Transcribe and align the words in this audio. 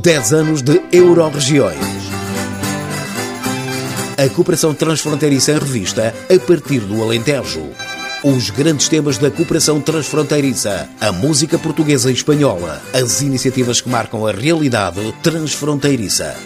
10 0.00 0.32
anos 0.32 0.62
de 0.62 0.80
Euroregiões. 0.92 1.76
A 4.16 4.28
cooperação 4.28 4.72
transfronteiriça 4.74 5.50
em 5.50 5.58
revista 5.58 6.14
a 6.32 6.46
partir 6.46 6.78
do 6.82 7.02
Alentejo. 7.02 7.68
Os 8.22 8.50
grandes 8.50 8.88
temas 8.88 9.18
da 9.18 9.32
cooperação 9.32 9.80
transfronteiriça, 9.80 10.88
a 11.00 11.10
música 11.10 11.58
portuguesa 11.58 12.10
e 12.10 12.14
espanhola, 12.14 12.80
as 12.94 13.22
iniciativas 13.22 13.80
que 13.80 13.88
marcam 13.88 14.24
a 14.24 14.30
realidade 14.30 15.00
transfronteiriça. 15.20 16.36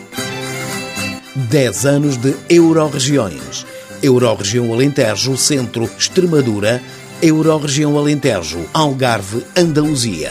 10 1.34 1.86
anos 1.86 2.16
de 2.16 2.32
Euroregiões. 2.48 3.66
Euroregião 4.00 4.72
Alentejo, 4.72 5.36
Centro, 5.36 5.90
Extremadura, 5.98 6.80
Euroregião 7.20 7.98
Alentejo, 7.98 8.64
Algarve, 8.72 9.44
Andaluzia. 9.56 10.30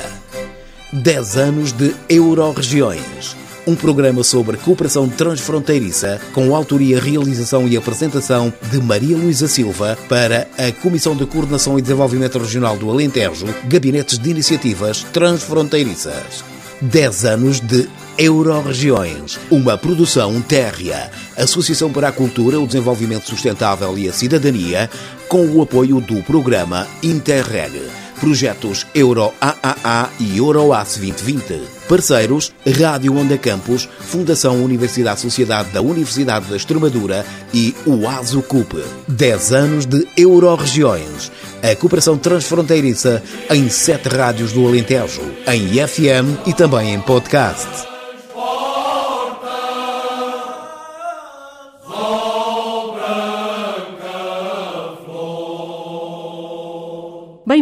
10 0.93 1.37
anos 1.37 1.73
de 1.73 1.93
Euroregiões. 2.07 3.35
Um 3.67 3.75
programa 3.75 4.23
sobre 4.23 4.55
cooperação 4.57 5.09
transfronteiriça 5.09 6.21
com 6.33 6.55
autoria, 6.55 7.01
realização 7.01 7.67
e 7.67 7.75
apresentação 7.75 8.53
de 8.71 8.77
Maria 8.79 9.17
Luísa 9.17 9.47
Silva 9.47 9.97
para 10.07 10.47
a 10.57 10.71
Comissão 10.71 11.15
de 11.15 11.25
Coordenação 11.25 11.77
e 11.77 11.81
Desenvolvimento 11.81 12.37
Regional 12.37 12.77
do 12.77 12.89
Alentejo, 12.89 13.47
Gabinetes 13.65 14.17
de 14.17 14.29
Iniciativas 14.29 15.03
Transfronteiriças. 15.11 16.43
10 16.81 17.25
anos 17.25 17.59
de 17.59 17.89
Euroregiões, 18.17 19.39
uma 19.49 19.77
produção 19.77 20.41
térrea, 20.41 21.11
Associação 21.37 21.91
para 21.91 22.09
a 22.09 22.11
Cultura, 22.11 22.59
o 22.59 22.67
Desenvolvimento 22.67 23.27
Sustentável 23.27 23.97
e 23.97 24.07
a 24.07 24.13
Cidadania, 24.13 24.89
com 25.27 25.45
o 25.47 25.61
apoio 25.61 25.99
do 25.99 26.21
programa 26.23 26.87
Interreg. 27.01 27.81
Projetos 28.23 28.87
Euro 28.95 29.33
AAA 29.41 30.09
e 30.17 30.37
Euroace 30.37 30.97
2020. 30.97 31.61
Parceiros 31.89 32.53
Rádio 32.79 33.17
Onda 33.17 33.37
Campus, 33.37 33.89
Fundação 33.99 34.63
Universidade 34.63 35.19
Sociedade 35.19 35.71
da 35.71 35.81
Universidade 35.81 36.45
da 36.45 36.55
Extremadura 36.55 37.25
e 37.53 37.75
o 37.85 38.07
ASUCUP. 38.07 38.81
10 39.09 39.51
anos 39.51 39.85
de 39.85 40.07
Euroregiões. 40.15 41.29
A 41.61 41.75
cooperação 41.75 42.17
transfronteiriça 42.17 43.21
em 43.49 43.69
sete 43.69 44.07
rádios 44.07 44.53
do 44.53 44.65
Alentejo, 44.65 45.21
em 45.45 45.85
FM 45.85 46.47
e 46.47 46.53
também 46.53 46.93
em 46.93 47.01
podcast. 47.01 47.92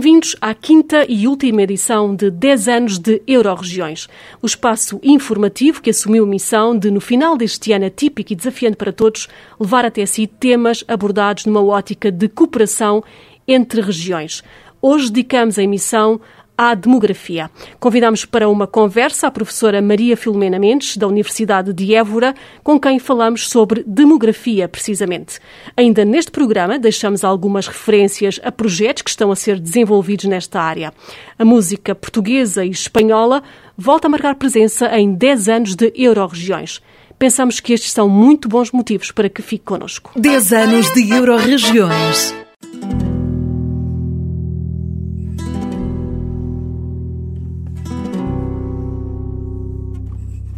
Bem-vindos 0.01 0.35
à 0.41 0.55
quinta 0.55 1.05
e 1.07 1.27
última 1.27 1.61
edição 1.61 2.15
de 2.15 2.31
10 2.31 2.67
anos 2.67 2.97
de 2.97 3.21
Euroregiões, 3.27 4.07
o 4.41 4.47
espaço 4.47 4.99
informativo 5.03 5.79
que 5.79 5.91
assumiu 5.91 6.23
a 6.23 6.27
missão 6.27 6.75
de, 6.75 6.89
no 6.89 6.99
final 6.99 7.37
deste 7.37 7.71
ano 7.71 7.85
atípico 7.85 8.33
e 8.33 8.35
desafiante 8.35 8.77
para 8.77 8.91
todos, 8.91 9.27
levar 9.59 9.85
até 9.85 10.03
si 10.07 10.25
temas 10.25 10.83
abordados 10.87 11.45
numa 11.45 11.63
ótica 11.63 12.11
de 12.11 12.27
cooperação 12.27 13.03
entre 13.47 13.79
regiões. 13.79 14.43
Hoje 14.81 15.11
dedicamos 15.11 15.59
a 15.59 15.63
emissão 15.63 16.19
à 16.61 16.75
demografia. 16.75 17.49
Convidamos 17.79 18.23
para 18.23 18.47
uma 18.47 18.67
conversa 18.67 19.25
a 19.25 19.31
professora 19.31 19.81
Maria 19.81 20.15
Filomena 20.15 20.59
Mendes, 20.59 20.95
da 20.95 21.07
Universidade 21.07 21.73
de 21.73 21.95
Évora, 21.95 22.35
com 22.63 22.79
quem 22.79 22.99
falamos 22.99 23.49
sobre 23.49 23.83
demografia, 23.83 24.69
precisamente. 24.69 25.39
Ainda 25.75 26.05
neste 26.05 26.29
programa, 26.29 26.77
deixamos 26.77 27.23
algumas 27.23 27.65
referências 27.65 28.39
a 28.43 28.51
projetos 28.51 29.01
que 29.01 29.09
estão 29.09 29.31
a 29.31 29.35
ser 29.35 29.59
desenvolvidos 29.59 30.25
nesta 30.25 30.61
área. 30.61 30.93
A 31.39 31.43
música 31.43 31.95
portuguesa 31.95 32.63
e 32.63 32.69
espanhola 32.69 33.41
volta 33.75 34.05
a 34.05 34.11
marcar 34.11 34.35
presença 34.35 34.87
em 34.99 35.15
10 35.15 35.49
anos 35.49 35.75
de 35.75 35.91
Euroregiões. 35.95 36.79
Pensamos 37.17 37.59
que 37.59 37.73
estes 37.73 37.91
são 37.91 38.07
muito 38.07 38.47
bons 38.47 38.71
motivos 38.71 39.11
para 39.11 39.29
que 39.29 39.41
fique 39.41 39.65
connosco. 39.65 40.11
10 40.15 40.53
anos 40.53 40.93
de 40.93 41.11
Euroregiões. 41.11 42.35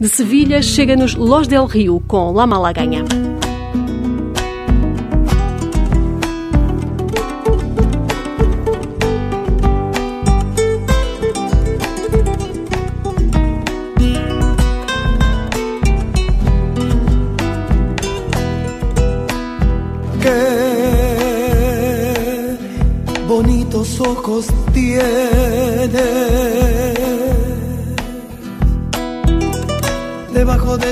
De 0.03 0.09
Sevilha 0.09 0.61
chega-nos 0.61 1.15
Los 1.15 1.47
del 1.47 1.65
Rio 1.69 2.01
com 2.05 2.35
La 2.35 2.45
Malaganha. 2.45 3.05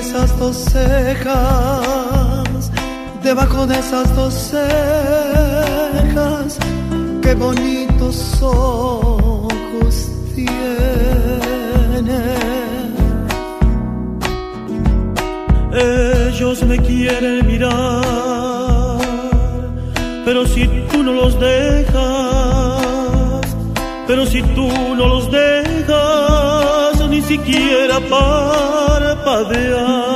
Esas 0.01 0.37
dos 0.39 0.57
cejas, 0.57 1.37
debajo 3.23 3.67
de 3.67 3.77
esas 3.77 4.15
dos 4.15 4.33
cejas, 4.33 4.67
qué 7.21 7.35
bonitos 7.35 8.41
ojos 8.41 10.09
tiene. 10.33 12.19
Ellos 15.71 16.63
me 16.63 16.79
quieren 16.79 17.45
mirar, 17.45 18.97
pero 20.25 20.47
si 20.47 20.67
tú 20.91 21.03
no 21.03 21.13
los 21.13 21.39
dejas, 21.39 21.95
pero 24.07 24.25
si 24.25 24.41
tú 24.55 24.67
no 24.97 25.05
los 25.13 25.31
dejas, 25.31 27.07
ni 27.07 27.21
siquiera 27.21 27.99
Kapadı 29.31 29.69
ya. 29.71 30.10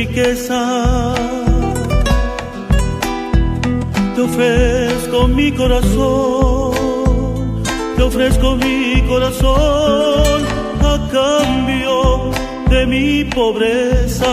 Riqueza, 0.00 1.14
te 4.14 4.20
ofrezco 4.22 5.28
mi 5.28 5.52
corazón, 5.52 6.72
te 7.96 8.02
ofrezco 8.02 8.56
mi 8.56 9.02
corazón 9.06 10.38
a 10.92 10.94
cambio 11.12 12.30
de 12.70 12.86
mi 12.86 13.24
pobreza. 13.24 14.32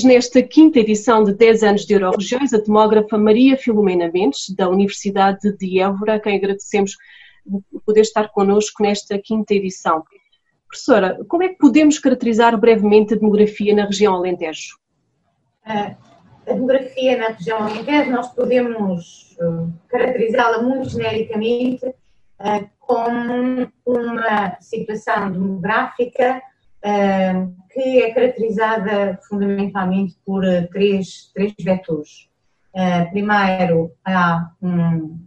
Nesta 0.00 0.42
quinta 0.42 0.80
edição 0.80 1.22
de 1.22 1.34
10 1.34 1.62
anos 1.62 1.84
de 1.84 1.92
Euroregiões 1.92 2.54
a 2.54 2.58
demógrafa 2.58 3.18
Maria 3.18 3.58
Filomena 3.58 4.10
Mendes, 4.10 4.48
da 4.48 4.66
Universidade 4.66 5.54
de 5.58 5.80
Évora, 5.80 6.14
a 6.14 6.18
quem 6.20 6.38
agradecemos 6.38 6.96
poder 7.84 8.00
estar 8.00 8.28
connosco 8.28 8.82
nesta 8.82 9.18
quinta 9.18 9.52
edição. 9.52 10.02
Professora, 10.66 11.18
como 11.28 11.42
é 11.42 11.50
que 11.50 11.58
podemos 11.58 11.98
caracterizar 11.98 12.58
brevemente 12.58 13.12
a 13.12 13.18
demografia 13.18 13.74
na 13.74 13.84
região 13.84 14.14
Alentejo? 14.14 14.78
A 15.66 15.94
demografia 16.46 17.18
na 17.18 17.28
região 17.28 17.58
Alentejo, 17.58 18.10
nós 18.12 18.28
podemos 18.32 19.36
uh, 19.42 19.70
caracterizá-la 19.88 20.62
muito 20.62 20.88
genericamente 20.88 21.86
uh, 21.86 22.70
como 22.80 23.70
uma 23.84 24.56
situação 24.58 25.30
demográfica 25.30 26.40
que 27.72 28.02
é 28.02 28.12
caracterizada 28.12 29.18
fundamentalmente 29.28 30.16
por 30.24 30.44
uh, 30.44 30.68
três, 30.70 31.30
três 31.34 31.54
vetores. 31.58 32.28
Primeiro, 33.10 33.92
há 34.02 34.50
um, 34.62 35.20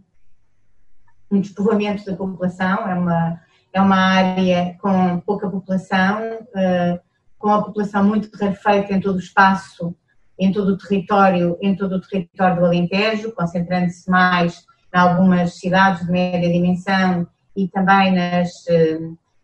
um 1.30 1.40
despovoamento 1.40 2.04
da 2.04 2.16
população, 2.16 2.88
é 2.88 2.94
uma, 2.94 3.40
é 3.72 3.80
uma 3.80 3.96
área 3.96 4.76
com 4.80 5.20
pouca 5.20 5.48
população, 5.48 6.40
uh, 6.40 7.00
com 7.38 7.50
a 7.50 7.62
população 7.62 8.02
muito 8.02 8.36
rarefeita 8.36 8.94
em 8.94 9.00
todo 9.00 9.16
o 9.16 9.20
espaço, 9.20 9.94
em 10.36 10.50
todo 10.50 10.70
o 10.70 10.78
território, 10.78 11.56
em 11.62 11.76
todo 11.76 11.96
o 11.96 12.00
território 12.00 12.56
do 12.56 12.66
Alentejo, 12.66 13.32
concentrando-se 13.32 14.10
mais 14.10 14.64
em 14.92 14.98
algumas 14.98 15.58
cidades 15.58 16.04
de 16.04 16.10
média 16.10 16.52
dimensão 16.52 17.28
e 17.56 17.68
também 17.68 18.12
nas, 18.12 18.50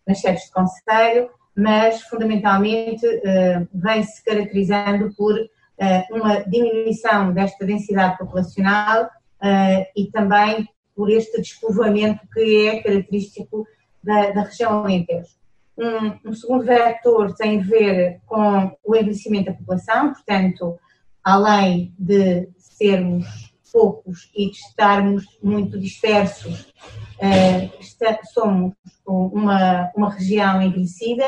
nas 0.06 0.20
sedes 0.20 0.46
de 0.46 0.50
conselho 0.50 1.30
mas 1.56 2.02
fundamentalmente 2.02 3.06
uh, 3.06 3.68
vem-se 3.74 4.24
caracterizando 4.24 5.14
por 5.14 5.34
uh, 5.34 6.16
uma 6.16 6.40
diminuição 6.44 7.32
desta 7.32 7.64
densidade 7.64 8.18
populacional 8.18 9.04
uh, 9.04 9.86
e 9.96 10.10
também 10.10 10.66
por 10.94 11.10
este 11.10 11.40
despovoamento 11.40 12.20
que 12.32 12.68
é 12.68 12.82
característico 12.82 13.66
da, 14.02 14.30
da 14.30 14.42
região 14.42 14.82
Alentejo. 14.82 15.42
Um, 15.76 16.28
um, 16.28 16.32
segundo 16.34 16.64
vetor 16.64 17.34
tem 17.34 17.60
a 17.60 17.64
ver 17.64 18.20
com 18.26 18.76
o 18.84 18.94
envelhecimento 18.94 19.46
da 19.46 19.56
população, 19.56 20.12
portanto, 20.12 20.78
além 21.24 21.94
de 21.98 22.48
sermos 22.58 23.51
poucos 23.72 24.30
e 24.36 24.50
de 24.50 24.56
estarmos 24.56 25.24
muito 25.42 25.78
dispersos, 25.80 26.72
uh, 27.18 28.26
somos 28.32 28.74
uma, 29.06 29.90
uma 29.96 30.10
região 30.10 30.60
envelhecida, 30.60 31.24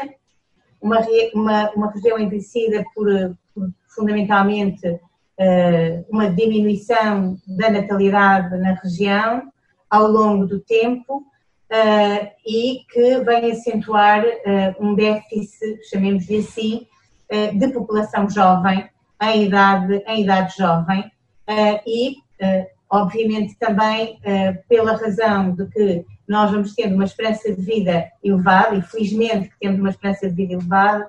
uma, 0.81 1.01
uma, 1.35 1.71
uma 1.71 1.91
região 1.91 2.19
envelhecida 2.19 2.85
por, 2.95 3.07
por 3.55 3.71
fundamentalmente 3.89 4.87
uh, 4.89 6.05
uma 6.11 6.31
diminuição 6.31 7.37
da 7.47 7.71
natalidade 7.71 8.57
na 8.59 8.75
região 8.75 9.51
ao 9.89 10.09
longo 10.09 10.47
do 10.47 10.61
tempo 10.61 11.19
uh, 11.19 12.31
e 12.47 12.81
que 12.93 13.21
vem 13.21 13.53
acentuar 13.53 14.23
um 14.79 14.95
déficit, 14.95 15.89
chamemos-lhe 15.89 16.39
assim, 16.39 16.87
de 17.55 17.69
população 17.69 18.29
jovem 18.29 18.89
em 19.23 19.45
idade, 19.45 20.03
em 20.07 20.23
idade 20.23 20.55
jovem 20.57 21.11
e 21.87 22.24
obviamente 22.91 23.57
também 23.59 24.21
uh, 24.21 24.69
pela 24.69 24.97
razão 24.97 25.53
de 25.53 25.67
que 25.67 26.05
nós 26.29 26.51
vamos 26.51 26.75
tendo 26.75 26.95
uma 26.95 27.05
esperança 27.05 27.53
de 27.53 27.61
vida 27.61 28.11
elevada, 28.23 28.77
e 28.77 28.83
felizmente 28.83 29.49
que 29.49 29.59
temos 29.59 29.81
uma 29.81 29.91
esperança 29.91 30.29
de 30.29 30.35
vida 30.35 30.55
elevada 30.55 31.09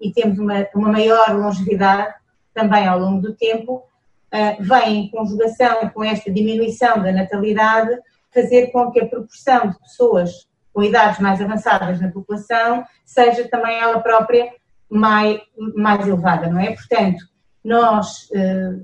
e 0.00 0.12
temos 0.12 0.38
uma, 0.38 0.66
uma 0.74 0.90
maior 0.90 1.36
longevidade 1.36 2.14
também 2.52 2.86
ao 2.86 2.98
longo 2.98 3.20
do 3.20 3.34
tempo, 3.34 3.84
uh, 4.32 4.62
vem 4.62 5.04
em 5.04 5.10
conjugação 5.10 5.88
com 5.90 6.02
esta 6.02 6.30
diminuição 6.32 7.02
da 7.02 7.12
natalidade 7.12 7.96
fazer 8.32 8.68
com 8.68 8.90
que 8.90 9.00
a 9.00 9.06
proporção 9.06 9.70
de 9.70 9.78
pessoas 9.78 10.46
com 10.72 10.82
idades 10.82 11.18
mais 11.20 11.40
avançadas 11.40 12.00
na 12.00 12.10
população 12.10 12.84
seja 13.04 13.48
também 13.48 13.78
ela 13.78 14.00
própria 14.00 14.50
mais, 14.90 15.40
mais 15.74 16.06
elevada, 16.06 16.50
não 16.50 16.60
é? 16.60 16.74
Portanto, 16.74 17.24
nós 17.64 18.28
eh, 18.34 18.74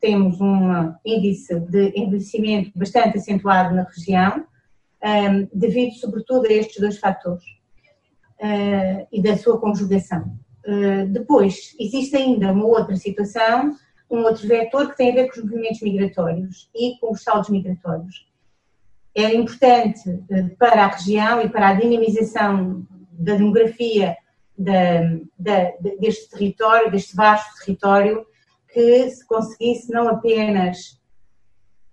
temos 0.00 0.40
um 0.40 0.94
índice 1.04 1.58
de 1.60 1.92
envelhecimento 1.94 2.70
bastante 2.74 3.18
acentuado 3.18 3.74
na 3.74 3.82
região, 3.82 4.44
um, 5.02 5.48
devido 5.52 5.94
sobretudo 5.94 6.46
a 6.46 6.52
estes 6.52 6.80
dois 6.80 6.98
fatores 6.98 7.44
uh, 8.40 9.06
e 9.12 9.22
da 9.22 9.36
sua 9.36 9.60
conjugação. 9.60 10.38
Uh, 10.66 11.06
depois, 11.08 11.74
existe 11.78 12.16
ainda 12.16 12.52
uma 12.52 12.66
outra 12.66 12.96
situação, 12.96 13.76
um 14.10 14.18
outro 14.18 14.46
vetor 14.46 14.90
que 14.90 14.96
tem 14.96 15.12
a 15.12 15.14
ver 15.14 15.30
com 15.30 15.38
os 15.38 15.44
movimentos 15.44 15.80
migratórios 15.80 16.70
e 16.74 16.98
com 16.98 17.12
os 17.12 17.22
saldos 17.22 17.50
migratórios. 17.50 18.28
É 19.14 19.34
importante 19.34 20.08
uh, 20.08 20.56
para 20.58 20.84
a 20.84 20.88
região 20.88 21.40
e 21.40 21.48
para 21.48 21.68
a 21.68 21.74
dinamização 21.74 22.86
da 23.12 23.34
demografia 23.34 24.16
da, 24.56 25.00
da, 25.38 25.72
deste 25.98 26.30
território, 26.30 26.90
deste 26.90 27.16
vasto 27.16 27.64
território, 27.64 28.26
que 28.72 29.10
se 29.10 29.26
conseguisse 29.26 29.92
não 29.92 30.08
apenas 30.08 31.00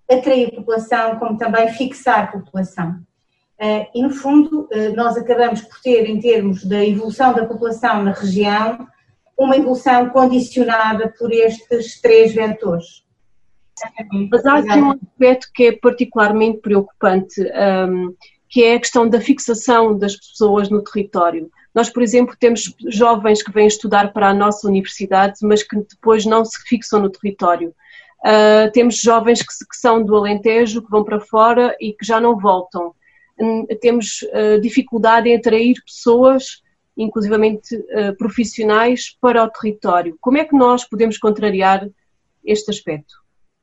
atrair 0.10 0.56
população, 0.56 1.18
como 1.18 1.38
também 1.38 1.68
fixar 1.70 2.32
população. 2.32 3.00
Eh, 3.60 3.90
e, 3.96 4.02
no 4.04 4.12
fundo, 4.12 4.68
eh, 4.72 4.90
nós 4.90 5.18
acabamos 5.18 5.62
por 5.62 5.82
ter, 5.82 6.06
em 6.06 6.20
termos 6.20 6.64
da 6.64 6.86
evolução 6.86 7.34
da 7.34 7.46
população 7.46 8.04
na 8.04 8.12
região, 8.12 8.88
uma 9.38 9.58
evolução 9.58 10.10
condicionada 10.10 11.14
por 11.18 11.32
estes 11.32 12.00
três 12.02 12.34
vetores. 12.34 13.06
Mas 14.32 14.46
há 14.46 14.58
aqui 14.58 14.80
um 14.80 14.92
aspecto 14.92 15.48
que 15.54 15.68
é 15.68 15.72
particularmente 15.72 16.60
preocupante, 16.60 17.42
um, 17.42 18.16
que 18.50 18.64
é 18.64 18.76
a 18.76 18.80
questão 18.80 19.08
da 19.08 19.22
fixação 19.22 19.98
das 19.98 20.16
pessoas 20.16 20.70
no 20.70 20.84
território. 20.84 21.52
Nós, 21.78 21.92
por 21.92 22.02
exemplo, 22.02 22.36
temos 22.40 22.74
jovens 22.88 23.44
que 23.44 23.52
vêm 23.52 23.68
estudar 23.68 24.12
para 24.12 24.30
a 24.30 24.34
nossa 24.34 24.68
universidade, 24.68 25.36
mas 25.44 25.62
que 25.62 25.76
depois 25.76 26.26
não 26.26 26.44
se 26.44 26.60
fixam 26.68 27.00
no 27.00 27.08
território. 27.08 27.70
Uh, 28.22 28.72
temos 28.74 29.00
jovens 29.00 29.44
que, 29.44 29.48
que, 29.48 29.78
são 29.78 30.04
do 30.04 30.16
Alentejo, 30.16 30.82
que 30.82 30.90
vão 30.90 31.04
para 31.04 31.20
fora 31.20 31.78
e 31.80 31.94
que 31.94 32.04
já 32.04 32.20
não 32.20 32.36
voltam. 32.36 32.96
Um, 33.40 33.68
temos 33.80 34.24
uh, 34.24 34.60
dificuldade 34.60 35.30
em 35.30 35.36
atrair 35.36 35.76
pessoas, 35.86 36.64
inclusivamente 36.98 37.76
uh, 37.76 38.18
profissionais, 38.18 39.16
para 39.22 39.44
o 39.44 39.48
território. 39.48 40.18
Como 40.20 40.40
é 40.40 40.46
que 40.46 40.56
nós 40.56 40.84
podemos 40.84 41.20
contrariar 41.20 41.88
este 42.44 42.72
aspecto, 42.72 43.14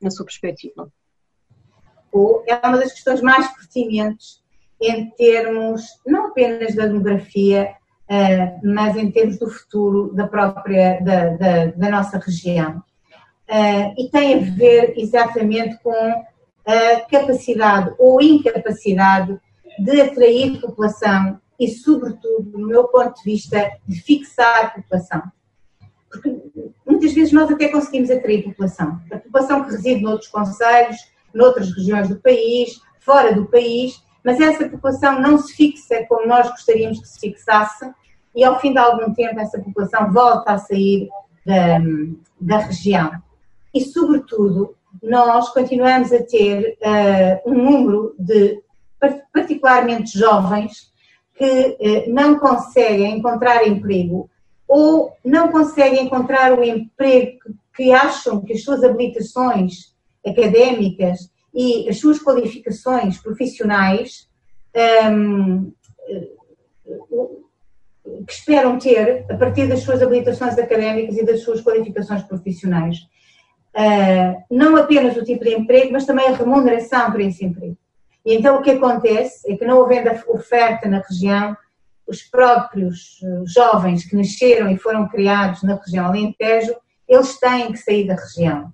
na 0.01 0.13
sua 0.13 0.25
perspectiva? 0.25 0.89
É 2.47 2.65
uma 2.65 2.79
das 2.79 2.93
questões 2.93 3.21
mais 3.21 3.53
pertinentes 3.57 4.41
em 4.81 5.11
termos 5.11 5.83
não 6.07 6.29
apenas 6.29 6.77
da 6.77 6.87
demografia, 6.87 7.75
mas 8.63 8.97
em 8.97 9.11
termos 9.11 9.39
do 9.39 9.49
futuro 9.49 10.13
da 10.15 10.27
própria 10.27 11.01
da, 11.01 11.29
da, 11.31 11.67
da 11.67 11.91
nossa 11.91 12.19
região 12.19 12.83
uh, 13.49 13.95
e 13.99 14.09
tem 14.11 14.35
a 14.35 14.39
ver 14.39 14.95
exatamente 14.97 15.79
com 15.83 15.93
a 16.67 17.01
capacidade 17.11 17.95
ou 17.99 18.21
incapacidade 18.21 19.39
de 19.79 20.01
atrair 20.01 20.61
população 20.61 21.41
e, 21.59 21.69
sobretudo, 21.69 22.59
no 22.59 22.67
meu 22.67 22.85
ponto 22.85 23.15
de 23.17 23.25
vista, 23.25 23.71
de 23.87 24.01
fixar 24.01 24.65
a 24.65 24.69
população. 24.71 25.23
Porque 26.11 26.37
muitas 26.87 27.13
vezes 27.13 27.33
nós 27.33 27.51
até 27.51 27.69
conseguimos 27.69 28.11
atrair 28.11 28.45
população. 28.45 29.01
A 29.11 29.19
população 29.19 29.65
que 29.65 29.73
reside 29.73 30.03
noutros 30.03 30.29
conselhos, 30.29 30.97
noutras 31.35 31.71
regiões 31.73 32.09
do 32.09 32.17
país, 32.17 32.81
fora 33.01 33.35
do 33.35 33.47
país, 33.47 34.03
mas 34.25 34.41
essa 34.41 34.69
população 34.69 35.21
não 35.21 35.39
se 35.39 35.55
fixa 35.55 36.05
como 36.09 36.27
nós 36.27 36.49
gostaríamos 36.51 37.01
que 37.01 37.09
se 37.09 37.21
fixasse 37.21 37.91
e 38.35 38.43
ao 38.43 38.59
fim 38.59 38.73
de 38.73 38.79
algum 38.79 39.13
tempo 39.13 39.39
essa 39.39 39.61
população 39.61 40.11
volta 40.13 40.53
a 40.53 40.59
sair 40.59 41.09
da, 41.45 41.79
da 42.41 42.59
região. 42.59 43.13
E, 43.73 43.81
sobretudo, 43.83 44.75
nós 45.03 45.51
continuamos 45.51 46.13
a 46.13 46.23
ter 46.23 46.79
uh, 46.81 47.51
um 47.51 47.55
número 47.55 48.15
de 48.19 48.63
particularmente 49.33 50.19
jovens 50.19 50.93
que 51.35 51.77
uh, 51.81 52.13
não 52.13 52.39
conseguem 52.39 53.19
encontrar 53.19 53.67
emprego 53.67 54.31
ou 54.67 55.13
não 55.25 55.49
conseguem 55.49 56.07
encontrar 56.07 56.59
o 56.59 56.65
emprego 56.65 57.39
que 57.77 57.93
acham 57.93 58.41
que 58.41 58.55
as 58.55 58.63
suas 58.63 58.83
habilitações 58.83 59.95
académicas 60.27 61.31
e 61.55 61.89
as 61.89 61.99
suas 61.99 62.19
qualificações 62.19 63.19
profissionais 63.19 64.29
um, 64.75 64.81
ehm, 64.81 65.73
que 68.27 68.33
esperam 68.33 68.79
ter 68.79 69.25
a 69.31 69.37
partir 69.37 69.69
das 69.69 69.81
suas 69.81 70.03
habilitações 70.03 70.59
académicas 70.59 71.17
e 71.17 71.25
das 71.25 71.43
suas 71.43 71.63
qualificações 71.63 72.23
profissionais 72.23 72.99
uh, 73.75 74.45
não 74.51 74.77
apenas 74.77 75.17
o 75.17 75.25
tipo 75.25 75.45
de 75.45 75.55
emprego, 75.55 75.93
mas 75.93 76.07
também 76.07 76.29
a 76.29 76.37
remuneração 76.37 77.11
para 77.11 77.23
esse 77.23 77.45
emprego. 77.45 77.77
E 78.25 78.35
então 78.35 78.57
o 78.57 78.63
que 78.63 78.71
acontece 78.71 79.53
é 79.53 79.57
que 79.57 79.65
não 79.65 79.85
havendo 79.85 80.11
oferta 80.29 80.89
na 80.89 81.01
região, 81.01 81.57
os 82.07 82.23
próprios 82.23 83.19
eh, 83.23 83.43
jovens 83.47 84.05
que 84.05 84.15
nasceram 84.15 84.71
e 84.71 84.77
foram 84.77 85.09
criados 85.09 85.63
na 85.63 85.75
região 85.75 86.07
Alentejo, 86.07 86.75
eles 87.09 87.39
têm 87.39 87.73
que 87.73 87.79
sair 87.79 88.07
da 88.07 88.15
região. 88.15 88.73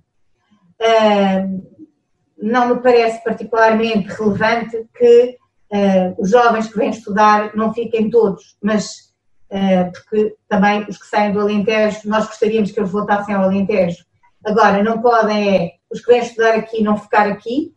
Uh, 0.81 1.70
não 2.41 2.69
me 2.69 2.81
parece 2.81 3.23
particularmente 3.23 4.09
relevante 4.09 4.87
que 4.97 5.37
uh, 5.73 6.15
os 6.19 6.31
jovens 6.31 6.69
que 6.69 6.79
vêm 6.79 6.91
estudar 6.91 7.55
não 7.55 7.73
fiquem 7.73 8.11
todos, 8.11 8.57
mas 8.63 9.13
uh, 9.51 9.91
porque 9.93 10.37
também 10.49 10.85
os 10.89 10.99
que 10.99 11.07
saem 11.07 11.33
do 11.33 11.41
Alentejo, 11.41 12.01
nós 12.07 12.27
gostaríamos 12.27 12.71
que 12.71 12.81
eles 12.81 12.91
voltassem 12.91 13.35
ao 13.35 13.45
Alentejo, 13.45 14.05
Agora, 14.45 14.83
não 14.83 15.03
podem 15.03 15.57
é 15.57 15.73
os 15.91 16.01
que 16.01 16.13
vêm 16.13 16.21
estudar 16.21 16.55
aqui 16.55 16.83
não 16.83 16.97
ficar 16.97 17.29
aqui 17.29 17.75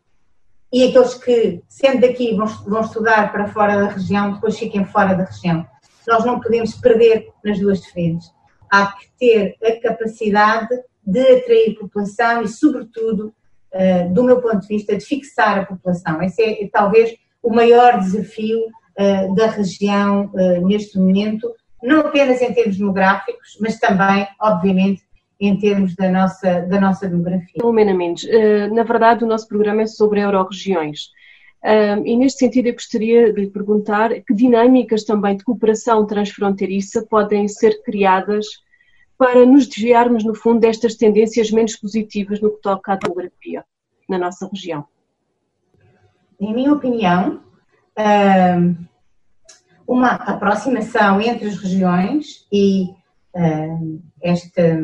e 0.72 0.86
aqueles 0.86 1.13
que, 1.15 1.62
sendo 1.67 2.01
daqui, 2.01 2.36
vão, 2.36 2.48
vão 2.48 2.82
estudar 2.82 3.32
para 3.32 3.48
fora 3.48 3.77
da 3.77 3.88
região, 3.88 4.34
depois 4.34 4.58
fiquem 4.58 4.86
fora 4.86 5.13
da 5.13 5.25
região. 5.25 5.67
Nós 6.08 6.25
não 6.25 6.39
podemos 6.39 6.74
perder 6.75 7.27
nas 7.43 7.60
duas 7.60 7.86
frentes. 7.86 8.32
Há 8.72 8.88
que 8.93 9.08
ter 9.20 9.55
a 9.63 9.79
capacidade 9.79 10.70
de 11.05 11.22
atrair 11.22 11.77
população 11.77 12.41
e, 12.41 12.48
sobretudo, 12.48 13.34
do 14.12 14.24
meu 14.24 14.42
ponto 14.42 14.60
de 14.60 14.68
vista, 14.68 14.96
de 14.96 15.03
fixar 15.03 15.60
a 15.60 15.65
população. 15.65 16.22
Esse 16.22 16.44
é, 16.44 16.70
talvez 16.72 17.15
o 17.42 17.53
maior 17.53 18.00
desafio 18.00 18.60
uh, 18.60 19.36
da 19.36 19.48
região 19.48 20.32
uh, 20.34 20.68
neste 20.68 20.98
momento, 20.98 21.51
não 21.82 22.00
apenas 22.01 22.42
em 22.42 22.53
termos 22.53 22.77
demográficos, 22.77 23.58
mas 23.60 23.77
também, 23.77 24.25
obviamente, 24.39 25.03
em 25.39 25.58
termos 25.58 25.94
da 25.96 26.10
nossa, 26.10 26.62
da 26.62 26.80
nossa 26.80 27.08
demografia. 27.08 27.62
Lumena 27.62 27.94
Mendes, 27.94 28.25
eh, 28.30 28.70
na 28.70 28.84
verdade 28.84 29.25
o 29.25 29.27
nosso 29.27 29.46
programa 29.48 29.82
é 29.82 29.88
sobre 29.88 30.22
euro-regiões. 30.22 31.10
Eh, 31.62 31.98
e 32.06 32.15
neste 32.15 32.39
sentido 32.39 32.68
eu 32.68 32.74
gostaria 32.74 33.34
de 33.34 33.42
lhe 33.42 33.50
perguntar 33.50 34.10
que 34.22 34.34
dinâmicas 34.34 35.03
também 35.03 35.36
de 35.36 35.44
cooperação 35.44 36.06
transfronteiriça 36.06 37.06
podem 37.10 37.50
ser 37.50 37.82
criadas 37.84 38.46
para 39.24 39.46
nos 39.46 39.68
desviarmos, 39.68 40.25
no 40.25 40.36
fundo, 40.36 40.60
destas 40.60 40.96
tendências 40.96 41.50
menos 41.50 41.77
positivas 41.77 42.42
no 42.42 42.51
que 42.51 42.62
toca 42.62 42.92
à 42.92 42.96
demografia 42.98 43.63
na 44.10 44.18
nossa 44.18 44.50
região? 44.51 44.84
Em 46.38 46.53
minha 46.53 46.74
opinião, 46.74 47.42
eh, 47.98 48.58
uma 49.88 50.10
aproximação 50.15 51.22
entre 51.22 51.48
as 51.48 51.56
regiões 51.58 52.46
e 52.51 52.89
esta 54.22 54.77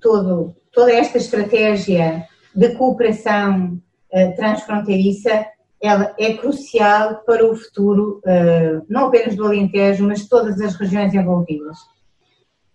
todo, 0.00 0.56
toda 0.72 0.90
esta 0.92 1.18
estratégia 1.18 2.26
de 2.54 2.74
cooperação 2.76 3.80
uh, 4.12 4.36
transfronteiriça 4.36 5.46
ela 5.82 6.14
é 6.18 6.32
crucial 6.32 7.22
para 7.26 7.44
o 7.46 7.54
futuro, 7.54 8.22
não 8.88 9.06
apenas 9.08 9.36
do 9.36 9.44
Alentejo, 9.44 10.06
mas 10.06 10.20
de 10.20 10.28
todas 10.30 10.58
as 10.58 10.74
regiões 10.74 11.12
envolvidas. 11.12 11.76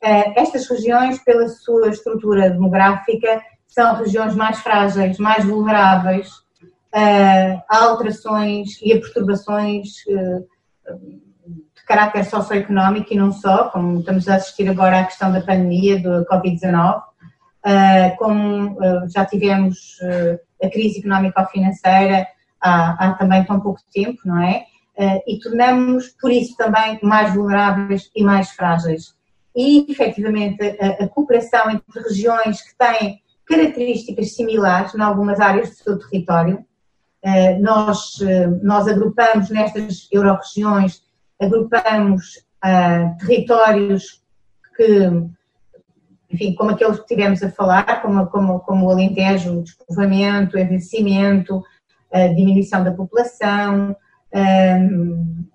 Uh, 0.03 0.33
estas 0.35 0.67
regiões, 0.67 1.19
pela 1.23 1.47
sua 1.47 1.89
estrutura 1.89 2.49
demográfica, 2.49 3.41
são 3.67 3.95
regiões 3.95 4.35
mais 4.35 4.59
frágeis, 4.59 5.17
mais 5.17 5.45
vulneráveis 5.45 6.29
a 6.93 7.85
alterações 7.85 8.81
e 8.81 8.91
a 8.91 8.99
perturbações 8.99 9.87
de 11.75 11.83
caráter 11.85 12.25
socioeconómico 12.25 13.13
e 13.13 13.17
não 13.17 13.31
só, 13.31 13.69
como 13.69 13.99
estamos 13.99 14.27
a 14.27 14.35
assistir 14.35 14.69
agora 14.69 14.99
à 14.99 15.05
questão 15.05 15.31
da 15.31 15.41
pandemia, 15.41 16.01
do 16.01 16.25
Covid-19, 16.25 17.01
ah, 17.63 18.11
como 18.17 18.77
já 19.13 19.25
tivemos 19.25 19.97
a 20.61 20.69
crise 20.69 20.99
económico-financeira 20.99 22.27
há, 22.59 23.07
há, 23.07 23.13
também 23.13 23.43
tão 23.45 23.59
pouco 23.59 23.79
tempo, 23.93 24.19
não 24.25 24.41
é? 24.43 24.65
e 25.25 25.39
tornamos, 25.39 26.09
por 26.21 26.31
isso, 26.31 26.55
também 26.57 26.99
mais 27.01 27.33
vulneráveis 27.33 28.11
e 28.15 28.23
mais 28.23 28.51
frágeis. 28.51 29.15
E, 29.55 29.91
efetivamente, 29.91 30.77
a, 30.79 31.03
a 31.03 31.07
cooperação 31.07 31.69
entre 31.69 32.01
regiões 32.01 32.61
que 32.61 32.77
têm 32.77 33.21
características 33.45 34.35
similares 34.35 34.95
em 34.95 35.01
algumas 35.01 35.39
áreas 35.39 35.69
do 35.69 35.75
seu 35.75 35.99
território. 35.99 36.65
Nós, 37.59 38.17
nós 38.63 38.87
agrupamos 38.87 39.49
nestas 39.51 40.07
euroregiões, 40.11 41.03
agrupamos 41.39 42.43
territórios 43.19 44.23
que, 44.75 45.09
enfim, 46.31 46.55
como 46.55 46.71
aqueles 46.71 46.99
que 46.99 47.07
tivemos 47.07 47.43
a 47.43 47.51
falar, 47.51 48.01
como, 48.01 48.25
como, 48.27 48.59
como 48.61 48.87
o 48.87 48.91
Alentejo, 48.91 49.59
o 49.59 49.63
despovoamento, 49.63 50.55
o 50.55 50.59
envelhecimento, 50.59 51.61
a 52.11 52.27
diminuição 52.27 52.83
da 52.83 52.91
população, 52.91 53.95
um, 54.33 55.45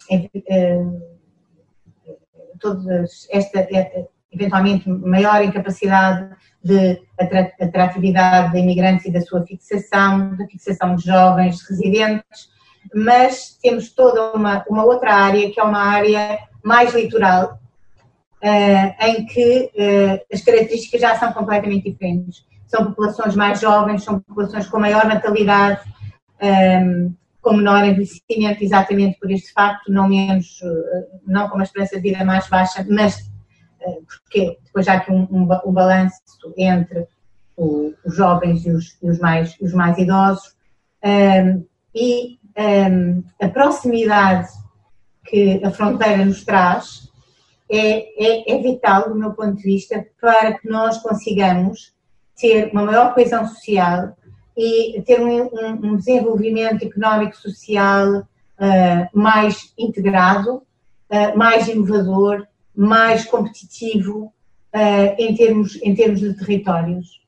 todas 2.58 3.26
esta 3.30 3.66
eventualmente 4.32 4.88
maior 4.88 5.42
incapacidade 5.42 6.34
de 6.62 7.00
atratividade 7.60 8.52
de 8.52 8.58
imigrantes 8.58 9.06
e 9.06 9.12
da 9.12 9.20
sua 9.20 9.44
fixação, 9.46 10.36
da 10.36 10.46
fixação 10.46 10.96
de 10.96 11.04
jovens 11.04 11.62
residentes, 11.68 12.48
mas 12.94 13.56
temos 13.62 13.90
toda 13.90 14.32
uma, 14.32 14.64
uma 14.68 14.84
outra 14.84 15.14
área 15.14 15.50
que 15.50 15.58
é 15.58 15.62
uma 15.62 15.80
área 15.80 16.38
mais 16.62 16.94
litoral, 16.94 17.60
uh, 18.42 19.06
em 19.06 19.26
que 19.26 19.70
uh, 19.74 20.26
as 20.32 20.42
características 20.42 21.00
já 21.00 21.16
são 21.16 21.32
completamente 21.32 21.90
diferentes. 21.90 22.44
São 22.66 22.86
populações 22.86 23.36
mais 23.36 23.60
jovens, 23.60 24.02
são 24.02 24.20
populações 24.20 24.66
com 24.66 24.80
maior 24.80 25.06
natalidade, 25.06 25.80
ehm, 27.46 27.52
com 27.52 27.56
menor 27.56 27.84
envelhecimento, 27.84 28.64
exatamente 28.64 29.18
por 29.18 29.30
este 29.30 29.52
facto, 29.52 29.92
não 29.92 30.08
menos, 30.08 30.60
uh, 30.62 31.20
não 31.26 31.48
com 31.48 31.54
uma 31.54 31.64
esperança 31.64 31.96
de 31.96 32.02
vida 32.02 32.24
mais 32.24 32.48
baixa, 32.48 32.84
mas 32.88 33.30
porque 34.06 34.58
depois 34.64 34.88
há 34.88 34.94
aqui 34.94 35.12
um, 35.12 35.28
um, 35.30 35.48
um 35.64 35.72
balanço 35.72 36.16
entre 36.56 37.06
o, 37.56 37.92
os 38.04 38.16
jovens 38.16 38.66
e 38.66 38.70
os, 38.70 38.98
e 39.02 39.08
os, 39.08 39.18
mais, 39.18 39.56
os 39.60 39.72
mais 39.72 39.96
idosos. 39.98 40.56
Um, 41.04 41.08
ehm, 41.08 41.64
e 41.94 42.38
um, 42.58 43.22
a 43.40 43.48
proximidade 43.48 44.48
que 45.24 45.62
a 45.64 45.70
fronteira 45.70 46.24
nos 46.24 46.44
traz 46.44 47.10
é, 47.70 48.24
é, 48.24 48.54
é, 48.54 48.62
vital, 48.62 49.08
do 49.08 49.14
meu 49.14 49.32
ponto 49.32 49.56
de 49.56 49.62
vista, 49.62 50.06
para 50.20 50.58
que 50.58 50.68
nós 50.68 50.98
consigamos 50.98 51.94
ter 52.36 52.70
uma 52.72 52.84
maior 52.84 53.14
coesão 53.14 53.46
social 53.46 54.16
e 54.56 55.02
ter 55.02 55.20
um, 55.20 55.50
um 55.82 55.96
desenvolvimento 55.96 56.84
económico-social 56.84 58.20
uh, 58.20 59.08
mais 59.12 59.72
integrado, 59.78 60.62
uh, 61.10 61.36
mais 61.36 61.68
inovador, 61.68 62.46
mais 62.74 63.24
competitivo 63.24 64.32
uh, 64.74 65.14
em, 65.18 65.34
termos, 65.34 65.76
em 65.82 65.94
termos 65.94 66.20
de 66.20 66.34
territórios. 66.34 67.20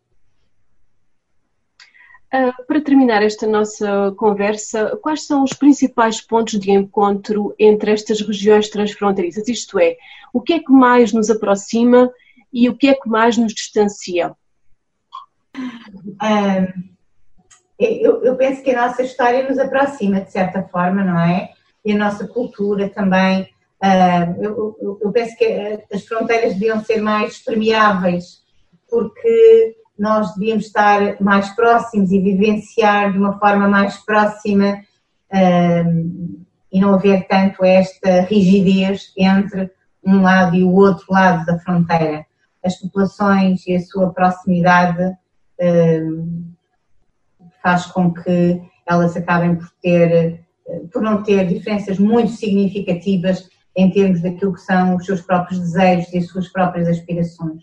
Uh, 2.33 2.53
para 2.67 2.81
terminar 2.81 3.23
esta 3.23 3.47
nossa 3.47 4.13
conversa, 4.17 4.99
quais 5.03 5.27
são 5.27 5.43
os 5.43 5.55
principais 5.55 6.21
pontos 6.21 6.59
de 6.59 6.71
encontro 6.71 7.55
entre 7.59 7.91
estas 7.91 8.21
regiões 8.21 8.69
transfronteiriças? 8.69 9.49
Isto 9.49 9.79
é, 9.79 9.97
o 10.33 10.41
que 10.41 10.55
é 10.55 10.59
que 10.59 10.71
mais 10.71 11.13
nos 11.13 11.31
aproxima 11.31 12.11
e 12.53 12.69
o 12.69 12.77
que 12.77 12.89
é 12.89 12.95
que 12.95 13.09
mais 13.09 13.37
nos 13.39 13.55
distancia? 13.55 14.35
Uh, 15.57 16.88
eu, 17.79 18.25
eu, 18.25 18.37
penso 18.37 18.63
que 18.63 18.73
a 18.73 18.89
nossa 18.89 19.03
história 19.03 19.49
nos 19.49 19.59
aproxima, 19.59 20.21
de 20.21 20.33
certa 20.33 20.63
forma, 20.65 21.05
não 21.05 21.19
é? 21.19 21.51
E 21.85 21.93
a 21.93 21.97
nossa 21.97 22.27
cultura 22.27 22.89
também. 22.89 23.43
Uh, 23.81 24.43
eu, 24.43 24.99
eu, 25.01 25.13
penso 25.13 25.37
que 25.37 25.85
as 25.93 26.05
fronteiras 26.05 26.55
deviam 26.55 26.83
ser 26.83 27.01
mais 27.01 27.39
permeáveis, 27.39 28.43
porque 28.91 29.77
nós 29.97 30.35
devíamos 30.35 30.67
estar 30.67 31.21
mais 31.21 31.49
próximos 31.51 32.11
e 32.11 32.21
vivenciar 32.21 33.13
de 33.13 33.19
uma 33.19 33.39
forma 33.39 33.69
mais 33.69 33.97
próxima 34.05 34.81
um, 35.33 36.45
e 36.73 36.81
não 36.81 36.95
haver 36.95 37.27
tanto 37.29 37.65
esta 37.65 38.23
rigidez 38.23 39.13
entre 39.17 39.71
um 40.05 40.23
lado 40.23 40.57
e 40.57 40.65
o 40.65 40.73
outro 40.73 41.07
lado 41.11 41.47
da 41.47 41.59
fronteira. 41.59 42.27
As 42.65 42.77
populações 42.77 43.67
e 43.67 43.77
a 43.77 43.81
sua 43.81 44.13
proximidade 44.13 45.17
um, 45.61 46.53
faz 47.63 47.87
com 47.87 48.13
que 48.13 48.61
elas 48.87 49.17
acabem 49.17 49.57
por 49.57 49.71
ter, 49.83 50.45
por 50.93 51.03
não 51.03 51.23
ter 51.23 51.47
diferenças 51.47 51.99
muito 51.99 52.33
significativas 52.33 53.49
em 53.77 53.91
termos 53.91 54.21
daquilo 54.23 54.55
que 54.55 54.61
são 54.61 54.97
os 54.97 55.07
seus 55.07 55.21
próprios 55.21 55.61
desejos 55.61 56.13
e 56.13 56.19
as 56.19 56.27
suas 56.27 56.49
próprias 56.49 56.89
aspirações. 56.89 57.63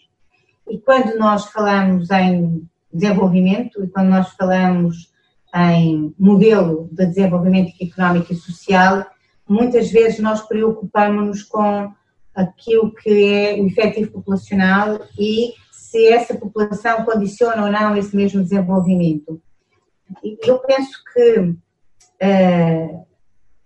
E 0.69 0.77
quando 0.79 1.17
nós 1.17 1.45
falamos 1.45 2.09
em 2.11 2.67
desenvolvimento 2.91 3.83
e 3.83 3.87
quando 3.87 4.09
nós 4.09 4.29
falamos 4.31 5.13
em 5.53 6.13
modelo 6.17 6.89
de 6.91 7.05
desenvolvimento 7.05 7.73
económico 7.81 8.31
e 8.31 8.35
social, 8.35 9.05
muitas 9.47 9.91
vezes 9.91 10.19
nós 10.19 10.41
preocupamos-nos 10.41 11.43
com 11.43 11.91
aquilo 12.33 12.93
que 12.93 13.33
é 13.33 13.61
o 13.61 13.67
efetivo 13.67 14.11
populacional 14.11 14.99
e 15.17 15.53
se 15.71 16.07
essa 16.07 16.35
população 16.35 17.05
condiciona 17.05 17.63
ou 17.63 17.71
não 17.71 17.95
esse 17.95 18.15
mesmo 18.15 18.41
desenvolvimento. 18.41 19.41
Eu 20.45 20.59
penso 20.59 21.03
que, 21.13 21.55
eh, 22.19 22.99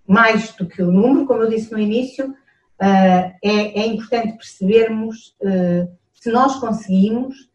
mais 0.08 0.54
do 0.56 0.68
que 0.68 0.82
o 0.82 0.92
número, 0.92 1.26
como 1.26 1.44
eu 1.44 1.50
disse 1.50 1.72
no 1.72 1.80
início, 1.80 2.34
eh, 2.82 3.36
é, 3.44 3.82
é 3.82 3.88
importante 3.88 4.38
percebermos 4.38 5.36
eh, 5.44 5.88
se 6.14 6.32
nós 6.32 6.56
conseguimos 6.58 7.50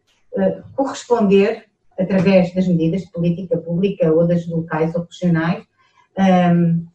corresponder, 0.75 1.65
através 1.97 2.53
das 2.53 2.67
medidas 2.67 3.03
de 3.03 3.11
política 3.13 3.57
pública 3.57 4.11
ou 4.11 4.27
das 4.27 4.45
locais 4.45 4.93
ou 4.93 5.03
regionais, 5.03 5.63
ehm, 6.17 6.85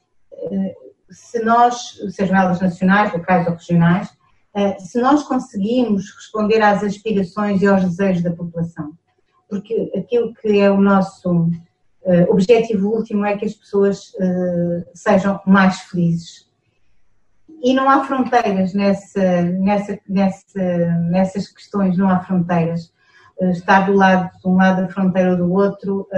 se 1.09 1.43
nós, 1.43 1.99
sejam 2.11 2.37
elas 2.37 2.61
nacionais, 2.61 3.11
locais 3.11 3.47
ou 3.47 3.55
regionais, 3.55 4.11
se 4.81 5.01
nós 5.01 5.23
conseguimos 5.23 6.15
responder 6.15 6.61
às 6.61 6.85
aspirações 6.85 7.63
e 7.63 7.67
aos 7.67 7.83
desejos 7.83 8.23
da 8.23 8.33
população. 8.33 8.93
Porque 9.49 9.91
aquilo 9.97 10.35
que 10.35 10.61
é 10.61 10.71
o 10.71 10.79
nosso 10.79 11.51
objetivo 12.29 12.89
último 12.89 13.27
é 13.27 13.37
que 13.37 13.45
as 13.45 13.55
pessoas 13.55 14.13
sejam 14.95 15.41
mais 15.47 15.81
felizes 15.81 16.51
e 17.63 17.75
não 17.75 17.89
há 17.89 18.05
fronteiras 18.05 18.73
nessa, 18.73 19.43
nessa, 19.43 19.99
nessa, 20.09 20.99
nessas 21.11 21.49
questões, 21.49 21.97
não 21.97 22.09
há 22.09 22.21
fronteiras. 22.21 22.93
Eh, 23.41 23.51
estar 23.51 23.87
do 23.87 23.93
lado, 23.93 24.31
de 24.41 24.49
um 24.49 24.57
lado 24.57 24.83
da 24.83 24.89
fronteira 24.89 25.33
ou 25.33 25.37
do 25.37 25.53
outro, 25.53 26.09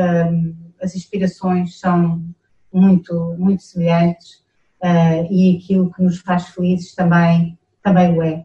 as 0.81 0.95
inspirações 0.95 1.79
são 1.79 2.25
muito, 2.73 3.35
muito 3.39 3.63
semelhantes 3.63 4.43
e 5.31 5.57
aquilo 5.57 5.93
que 5.93 6.03
nos 6.03 6.19
faz 6.19 6.49
felizes 6.49 6.95
também, 6.95 7.59
também 7.83 8.17
o 8.17 8.23
é. 8.23 8.45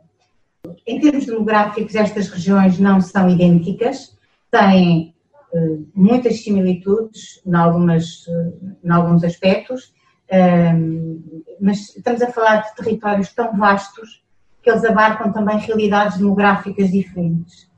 Em 0.86 1.00
termos 1.00 1.26
demográficos, 1.26 1.96
estas 1.96 2.30
regiões 2.30 2.78
não 2.78 3.00
são 3.00 3.30
idênticas, 3.30 4.16
têm 4.52 5.16
muitas 5.94 6.44
similitudes 6.44 7.42
em, 7.46 7.56
algumas, 7.56 8.26
em 8.84 8.90
alguns 8.90 9.24
aspectos, 9.24 9.94
mas 11.60 11.96
estamos 11.96 12.22
a 12.22 12.32
falar 12.32 12.58
de 12.58 12.76
territórios 12.76 13.34
tão 13.34 13.56
vastos 13.58 14.24
que 14.62 14.70
eles 14.70 14.84
abarcam 14.84 15.32
também 15.32 15.58
realidades 15.58 16.18
demográficas 16.18 16.92
diferentes. 16.92 17.70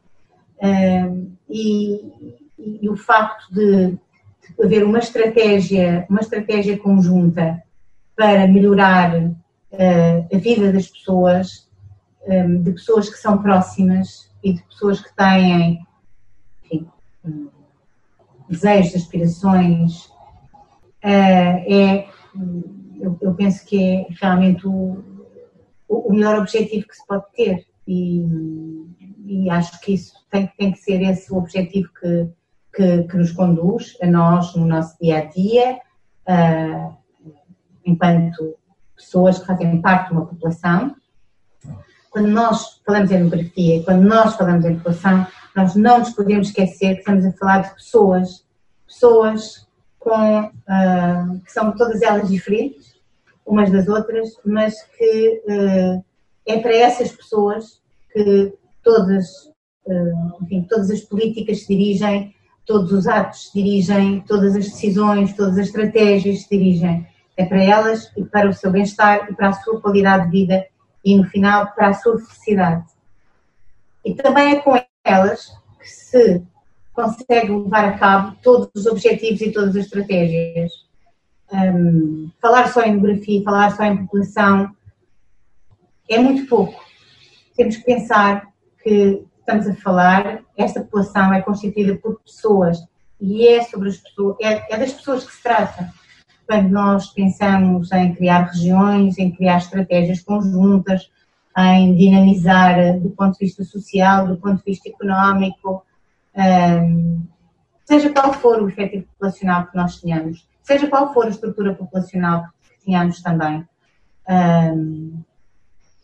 E, 1.49 2.39
e 2.57 2.89
o 2.89 2.95
facto 2.95 3.53
de, 3.53 3.97
haver 4.61 4.83
uma 4.83 4.99
estratégia, 4.99 6.05
uma 6.09 6.19
estratégia 6.19 6.77
conjunta 6.77 7.61
para 8.15 8.47
melhorar 8.47 9.13
a 10.33 10.37
vida 10.37 10.73
das 10.73 10.87
pessoas, 10.87 11.69
de 12.63 12.71
pessoas 12.71 13.09
que 13.09 13.17
são 13.17 13.37
próximas 13.37 14.29
e 14.43 14.53
de 14.53 14.63
pessoas 14.63 15.01
que 15.01 15.15
têm 15.15 15.85
enfim, 16.63 16.87
desejos, 18.49 18.95
aspirações, 18.95 20.05
uh, 20.05 21.63
é 21.67 22.07
eu, 22.99 23.17
eu, 23.21 23.33
penso 23.33 23.65
que 23.65 23.81
é 23.81 24.07
realmente 24.19 24.67
o, 24.67 25.03
o 25.87 26.13
melhor 26.13 26.39
objetivo 26.39 26.87
que 26.87 26.95
se 26.95 27.05
pode 27.07 27.23
ter 27.33 27.65
e, 27.87 28.25
e 29.25 29.49
acho 29.49 29.79
que 29.79 29.93
isso 29.93 30.13
tem, 30.29 30.47
tem 30.57 30.71
que 30.71 30.79
ser 30.79 31.01
esse 31.01 31.31
o 31.31 31.37
objetivo 31.37 31.89
que, 31.99 32.29
que, 32.73 33.03
que 33.03 33.17
nos 33.17 33.31
conduz 33.31 33.97
a 34.01 34.07
nós 34.07 34.53
no 34.55 34.65
nosso 34.65 34.97
dia 35.01 35.19
a 35.19 35.25
dia, 35.25 35.79
uh, 36.27 36.97
enquanto 37.85 38.57
pessoas 38.95 39.39
que 39.39 39.45
fazem 39.45 39.81
parte 39.81 40.09
de 40.09 40.13
uma 40.13 40.25
população. 40.25 40.95
Quando 42.11 42.27
nós 42.27 42.81
falamos 42.85 43.11
em 43.11 43.17
demografia, 43.17 43.83
quando 43.83 44.03
nós 44.03 44.35
falamos 44.35 44.65
em 44.65 44.75
população, 44.75 45.25
nós 45.59 45.75
não 45.75 45.99
nos 45.99 46.11
podemos 46.11 46.47
esquecer 46.47 46.93
que 46.93 46.99
estamos 46.99 47.25
a 47.25 47.33
falar 47.33 47.59
de 47.63 47.73
pessoas, 47.73 48.45
pessoas 48.87 49.67
com, 49.99 50.45
uh, 50.45 51.39
que 51.43 51.51
são 51.51 51.75
todas 51.75 52.01
elas 52.01 52.29
diferentes, 52.29 52.95
umas 53.45 53.69
das 53.69 53.87
outras, 53.89 54.29
mas 54.45 54.81
que 54.97 55.41
uh, 55.49 56.03
é 56.45 56.59
para 56.59 56.73
essas 56.73 57.11
pessoas 57.11 57.81
que 58.13 58.53
todas, 58.81 59.27
uh, 59.85 60.43
enfim, 60.43 60.63
todas 60.63 60.89
as 60.89 61.01
políticas 61.01 61.61
se 61.61 61.67
dirigem, 61.67 62.33
todos 62.65 62.93
os 62.93 63.05
atos 63.05 63.49
se 63.49 63.61
dirigem, 63.61 64.21
todas 64.21 64.55
as 64.55 64.65
decisões, 64.65 65.35
todas 65.35 65.57
as 65.57 65.67
estratégias 65.67 66.43
se 66.43 66.49
dirigem. 66.49 67.05
É 67.35 67.43
para 67.43 67.61
elas 67.61 68.09
e 68.15 68.23
para 68.23 68.49
o 68.49 68.53
seu 68.53 68.71
bem-estar 68.71 69.29
e 69.29 69.35
para 69.35 69.49
a 69.49 69.53
sua 69.53 69.81
qualidade 69.81 70.25
de 70.25 70.31
vida 70.31 70.65
e, 71.03 71.17
no 71.17 71.25
final, 71.25 71.67
para 71.73 71.89
a 71.89 71.93
sua 71.93 72.17
felicidade. 72.17 72.85
E 74.05 74.13
também 74.13 74.53
é 74.53 74.59
com 74.61 74.75
elas 75.09 75.51
que 75.79 75.89
se 75.89 76.43
consegue 76.93 77.51
levar 77.51 77.85
a 77.85 77.97
cabo 77.97 78.35
todos 78.41 78.69
os 78.75 78.85
objetivos 78.85 79.41
e 79.41 79.51
todas 79.51 79.75
as 79.75 79.85
estratégias. 79.85 80.71
Um, 81.51 82.29
falar 82.41 82.71
só 82.71 82.81
em 82.81 82.91
demografia, 82.91 83.43
falar 83.43 83.75
só 83.75 83.83
em 83.83 83.97
população 83.97 84.69
é 86.07 86.19
muito 86.19 86.47
pouco. 86.47 86.83
Temos 87.55 87.77
que 87.77 87.83
pensar 87.83 88.47
que 88.83 89.23
estamos 89.39 89.67
a 89.67 89.73
falar, 89.75 90.43
esta 90.57 90.81
população 90.81 91.33
é 91.33 91.41
constituída 91.41 91.95
por 91.95 92.19
pessoas 92.19 92.77
e 93.19 93.47
é 93.47 93.63
sobre 93.63 93.89
as 93.89 93.97
pessoas, 93.97 94.35
é, 94.41 94.73
é 94.73 94.77
das 94.77 94.93
pessoas 94.93 95.25
que 95.25 95.33
se 95.33 95.41
trata. 95.41 95.91
Quando 96.45 96.69
nós 96.69 97.07
pensamos 97.11 97.91
em 97.91 98.13
criar 98.13 98.51
regiões, 98.51 99.17
em 99.17 99.31
criar 99.31 99.57
estratégias 99.57 100.21
conjuntas, 100.21 101.09
em 101.59 101.95
dinamizar 101.95 102.99
do 102.99 103.09
ponto 103.09 103.33
de 103.33 103.45
vista 103.45 103.63
social, 103.63 104.27
do 104.27 104.37
ponto 104.37 104.57
de 104.57 104.63
vista 104.65 104.89
económico, 104.89 105.85
um, 106.35 107.23
seja 107.85 108.11
qual 108.11 108.33
for 108.33 108.61
o 108.61 108.69
efetivo 108.69 109.05
populacional 109.07 109.67
que 109.67 109.75
nós 109.75 109.99
tenhamos, 109.99 110.47
seja 110.61 110.87
qual 110.87 111.13
for 111.13 111.25
a 111.25 111.29
estrutura 111.29 111.73
populacional 111.73 112.45
que 112.63 112.85
tenhamos 112.85 113.21
também. 113.21 113.67
Um, 114.29 115.23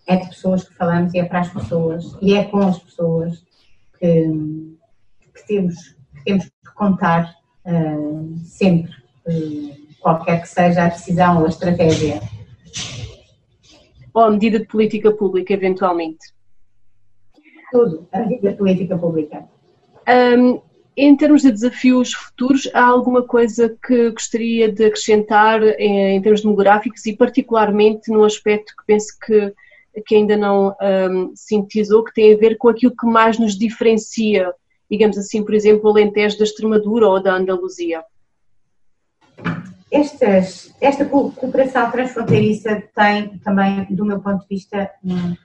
é 0.07 0.17
de 0.17 0.29
pessoas 0.29 0.63
que 0.63 0.73
falamos 0.75 1.13
e 1.13 1.19
é 1.19 1.25
para 1.25 1.39
as 1.39 1.49
pessoas 1.49 2.15
e 2.21 2.35
é 2.35 2.43
com 2.43 2.59
as 2.59 2.77
pessoas 2.77 3.43
que, 3.99 4.77
que 5.33 5.47
temos, 5.47 5.95
que 6.15 6.23
temos 6.23 6.45
que 6.45 6.73
contar 6.75 7.35
uh, 7.65 8.37
sempre, 8.43 8.91
uh, 9.27 9.85
qualquer 9.99 10.41
que 10.41 10.47
seja 10.47 10.85
a 10.85 10.89
decisão 10.89 11.39
ou 11.39 11.45
a 11.45 11.49
estratégia. 11.49 12.21
Ou 14.15 14.23
a 14.23 14.31
medida 14.31 14.57
de 14.59 14.65
política 14.65 15.11
pública, 15.11 15.53
eventualmente. 15.53 16.33
Tudo, 17.71 18.07
a 18.11 18.19
medida 18.19 18.51
de 18.51 18.57
política 18.57 18.97
pública. 18.97 19.45
Um, 20.07 20.59
em 20.97 21.15
termos 21.15 21.41
de 21.41 21.51
desafios 21.51 22.13
futuros, 22.13 22.67
há 22.73 22.85
alguma 22.85 23.21
coisa 23.21 23.77
que 23.85 24.09
gostaria 24.11 24.71
de 24.71 24.85
acrescentar 24.85 25.61
em, 25.77 26.15
em 26.15 26.21
termos 26.21 26.41
demográficos 26.41 27.05
e 27.05 27.15
particularmente 27.15 28.09
no 28.09 28.23
aspecto 28.23 28.73
que 28.75 28.85
penso 28.87 29.07
que 29.19 29.53
que 30.05 30.15
ainda 30.15 30.35
não 30.35 30.75
um, 30.81 31.31
sintetizou, 31.35 32.03
que 32.03 32.13
tem 32.13 32.33
a 32.33 32.37
ver 32.37 32.57
com 32.57 32.67
aquilo 32.67 32.95
que 32.95 33.05
mais 33.05 33.39
nos 33.39 33.57
diferencia, 33.57 34.53
digamos 34.89 35.17
assim, 35.17 35.43
por 35.43 35.53
exemplo, 35.53 35.89
o 35.89 35.93
Alentejo 35.93 36.37
da 36.37 36.43
Extremadura 36.43 37.07
ou 37.07 37.21
da 37.21 37.35
Andaluzia? 37.35 38.03
Estas, 39.95 40.75
esta 40.81 41.05
cooperação 41.05 41.89
transfronteiriça 41.89 42.83
tem 42.93 43.37
também, 43.37 43.85
do 43.89 44.03
meu 44.03 44.19
ponto 44.19 44.41
de 44.41 44.47
vista, 44.49 44.91
um, 45.01 45.35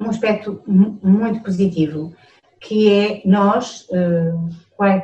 um 0.00 0.08
aspecto 0.08 0.62
muito 0.66 1.42
positivo, 1.42 2.14
que 2.58 2.90
é 2.90 3.22
nós, 3.26 3.86
eh, 3.92 4.32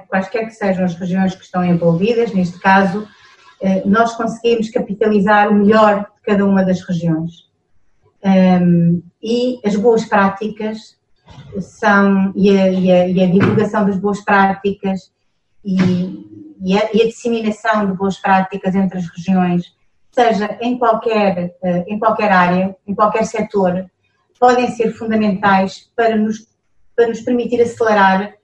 quaisquer 0.09 0.47
que 0.47 0.53
sejam 0.53 0.87
as 0.87 0.95
regiões 0.95 1.35
que 1.35 1.45
estão 1.45 1.63
envolvidas, 1.63 2.33
neste 2.33 2.59
caso, 2.59 3.07
eh, 3.61 3.83
nós 3.85 4.15
conseguimos 4.15 4.71
capitalizar 4.71 5.51
o 5.51 5.55
melhor 5.55 6.01
de 6.01 6.23
cada 6.23 6.47
uma 6.47 6.65
das 6.65 6.81
regiões. 6.81 7.47
Um, 8.25 9.03
e 9.23 9.61
as 9.65 9.77
boas 9.77 10.07
práticas 10.07 10.97
são, 11.61 12.33
e 12.35 12.51
a, 12.51 12.69
e, 12.71 12.91
a, 12.91 13.09
e 13.09 13.23
a, 13.23 13.27
divulgação 13.27 13.85
das 13.85 13.99
boas 13.99 14.21
práticas 14.25 15.13
e, 15.67 16.25
e, 16.63 16.79
a, 16.79 16.91
e, 16.95 17.03
a, 17.03 17.07
disseminação 17.07 17.87
de 17.87 17.93
boas 17.93 18.17
práticas 18.19 18.75
entre 18.75 18.99
as 18.99 19.09
regiões, 19.09 19.75
seja 20.13 20.57
em 20.63 20.79
qualquer, 20.79 21.57
eh, 21.63 21.85
em 21.89 21.99
qualquer 21.99 22.31
área, 22.31 22.77
em 22.87 22.95
qualquer 22.95 23.25
setor, 23.25 23.91
podem 24.39 24.71
ser 24.71 24.93
fundamentais 24.93 25.91
para 25.97 26.17
nos, 26.17 26.47
para 26.95 27.09
nos 27.09 27.21
permitir 27.21 27.61
acelerar 27.61 28.35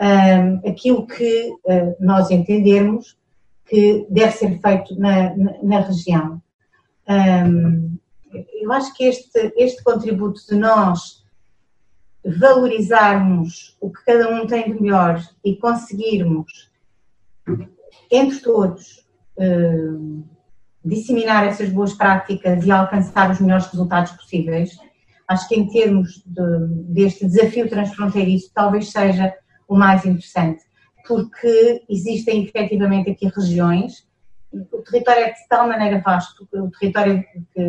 um, 0.00 0.68
aquilo 0.68 1.06
que 1.06 1.50
uh, 1.64 1.96
nós 2.00 2.30
entendermos 2.30 3.16
que 3.66 4.06
deve 4.10 4.32
ser 4.32 4.60
feito 4.60 4.98
na, 4.98 5.36
na, 5.36 5.62
na 5.62 5.80
região. 5.80 6.42
Um, 7.08 7.96
eu 8.60 8.72
acho 8.72 8.92
que 8.94 9.04
este, 9.04 9.52
este 9.56 9.82
contributo 9.82 10.40
de 10.48 10.56
nós 10.56 11.22
valorizarmos 12.24 13.76
o 13.80 13.90
que 13.90 14.04
cada 14.04 14.28
um 14.30 14.46
tem 14.46 14.72
de 14.72 14.80
melhor 14.80 15.22
e 15.44 15.56
conseguirmos, 15.56 16.70
entre 18.10 18.40
todos, 18.40 19.06
uh, 19.38 20.24
disseminar 20.84 21.46
essas 21.46 21.68
boas 21.70 21.94
práticas 21.94 22.64
e 22.64 22.70
alcançar 22.70 23.30
os 23.30 23.40
melhores 23.40 23.66
resultados 23.66 24.12
possíveis, 24.12 24.76
acho 25.28 25.48
que 25.48 25.54
em 25.54 25.68
termos 25.68 26.22
de, 26.26 26.66
deste 26.92 27.26
desafio 27.26 27.68
transfronteiriço 27.68 28.50
talvez 28.54 28.90
seja 28.90 29.32
o 29.68 29.76
mais 29.76 30.04
interessante, 30.04 30.62
porque 31.06 31.84
existem 31.88 32.44
efetivamente 32.44 33.10
aqui 33.10 33.28
regiões, 33.28 34.06
o 34.52 34.82
território 34.82 35.24
é 35.24 35.30
de 35.30 35.48
tal 35.48 35.66
maneira 35.66 36.02
vasto, 36.04 36.46
o 36.52 36.70
território 36.70 37.24
que 37.54 37.62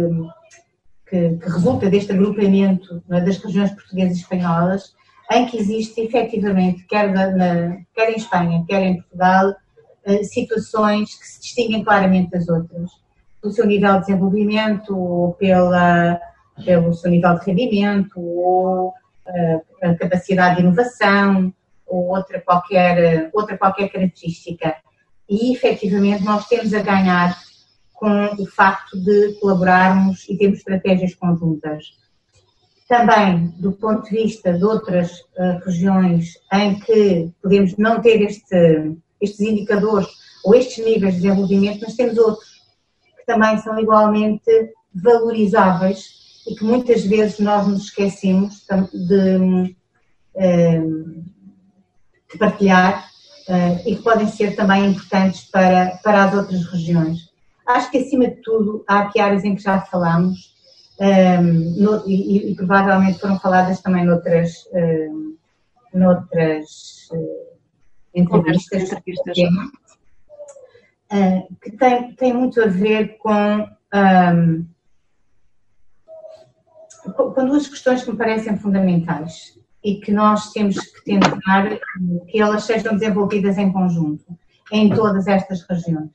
que, 1.13 1.37
que 1.37 1.49
resulta 1.49 1.89
deste 1.91 2.11
agrupamento 2.11 3.03
é, 3.11 3.21
das 3.21 3.37
regiões 3.37 3.71
portuguesas 3.71 4.17
e 4.17 4.21
espanholas, 4.21 4.95
em 5.31 5.45
que 5.45 5.57
existe 5.57 6.01
efetivamente, 6.01 6.83
quer, 6.85 7.11
na, 7.11 7.77
quer 7.93 8.11
em 8.11 8.15
Espanha, 8.15 8.65
quer 8.67 8.81
em 8.81 8.97
Portugal, 8.97 9.49
eh, 9.51 9.55
situações 10.23 11.15
que 11.15 11.27
se 11.27 11.41
distinguem 11.41 11.83
claramente 11.83 12.31
das 12.31 12.47
outras, 12.49 12.91
pelo 13.41 13.53
seu 13.53 13.65
nível 13.65 13.93
de 13.93 13.99
desenvolvimento, 14.01 14.97
ou 14.97 15.33
pela, 15.33 16.19
pelo 16.63 16.93
seu 16.93 17.11
nível 17.11 17.37
de 17.39 17.45
rendimento, 17.45 18.19
ou 18.19 18.93
eh, 19.25 19.61
a 19.81 19.95
capacidade 19.95 20.55
de 20.55 20.61
inovação, 20.61 21.53
ou 21.85 22.09
outra 22.09 22.41
qualquer, 22.41 23.29
outra 23.33 23.57
qualquer 23.57 23.89
característica. 23.89 24.75
E 25.29 25.53
efetivamente 25.53 26.23
nós 26.23 26.47
temos 26.47 26.73
a 26.73 26.81
ganhar 26.81 27.37
com 27.93 28.25
o 28.37 28.45
facto 28.47 28.99
de 28.99 29.33
colaborarmos 29.39 30.27
e 30.27 30.37
termos 30.37 30.59
estratégias 30.59 31.15
conjuntas. 31.15 31.85
Também, 32.87 33.47
do 33.59 33.71
ponto 33.71 34.03
de 34.03 34.23
vista 34.23 34.53
de 34.53 34.63
outras 34.63 35.21
uh, 35.37 35.59
regiões 35.65 36.33
em 36.51 36.79
que 36.79 37.31
podemos 37.41 37.77
não 37.77 38.01
ter 38.01 38.21
este, 38.21 38.97
estes 39.23 39.39
indicadores 39.39 40.07
ou 40.43 40.53
estes 40.53 40.83
níveis 40.83 41.15
de 41.15 41.21
desenvolvimento, 41.21 41.81
mas 41.81 41.95
temos 41.95 42.17
outros 42.17 42.49
que 43.17 43.25
também 43.25 43.57
são 43.59 43.79
igualmente 43.79 44.51
valorizáveis 44.93 46.21
e 46.47 46.55
que 46.55 46.63
muitas 46.63 47.05
vezes 47.05 47.39
nós 47.39 47.67
nos 47.67 47.85
esquecemos 47.85 48.65
de, 48.93 49.75
eh, 50.35 50.81
de 52.31 52.37
partilhar 52.37 53.05
uh, 53.47 53.87
e 53.87 53.95
que 53.95 54.01
podem 54.01 54.27
ser 54.27 54.55
também 54.55 54.87
importantes 54.87 55.45
para, 55.49 55.99
para 56.03 56.25
as 56.25 56.33
outras 56.33 56.65
regiões. 56.65 57.31
Acho 57.65 57.89
que, 57.91 57.99
acima 57.99 58.27
de 58.27 58.41
tudo, 58.41 58.83
há 58.87 58.99
aqui 58.99 59.19
áreas 59.19 59.43
em 59.43 59.55
que 59.55 59.61
já 59.61 59.81
falamos 59.81 60.53
um, 60.99 61.81
no, 61.81 62.07
e, 62.07 62.51
e, 62.51 62.55
provavelmente 62.55 63.19
foram 63.19 63.39
faladas 63.39 63.81
também 63.81 64.05
noutras, 64.05 64.67
um, 64.73 65.35
noutras 65.93 67.09
uh, 67.11 67.42
entrevistas, 68.13 68.91
entrevistas. 68.91 69.37
Uh, 71.11 71.55
que 71.61 71.71
tem, 71.71 72.13
tem 72.15 72.33
muito 72.33 72.61
a 72.61 72.67
ver 72.67 73.17
com, 73.17 73.67
um, 73.93 74.65
com 77.13 77.45
duas 77.45 77.67
questões 77.67 78.03
que 78.03 78.11
me 78.11 78.17
parecem 78.17 78.57
fundamentais 78.57 79.59
e 79.83 79.95
que 79.95 80.11
nós 80.11 80.51
temos 80.51 80.79
que 80.79 81.03
tentar 81.03 81.77
que 82.27 82.41
elas 82.41 82.63
sejam 82.63 82.93
desenvolvidas 82.93 83.57
em 83.57 83.71
conjunto 83.71 84.25
em 84.71 84.89
todas 84.89 85.27
estas 85.27 85.61
regiões. 85.67 86.11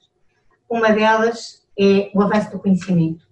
Uma 0.68 0.90
delas 0.90 1.64
é 1.78 2.10
o 2.14 2.22
avanço 2.22 2.50
do 2.50 2.58
conhecimento. 2.58 3.26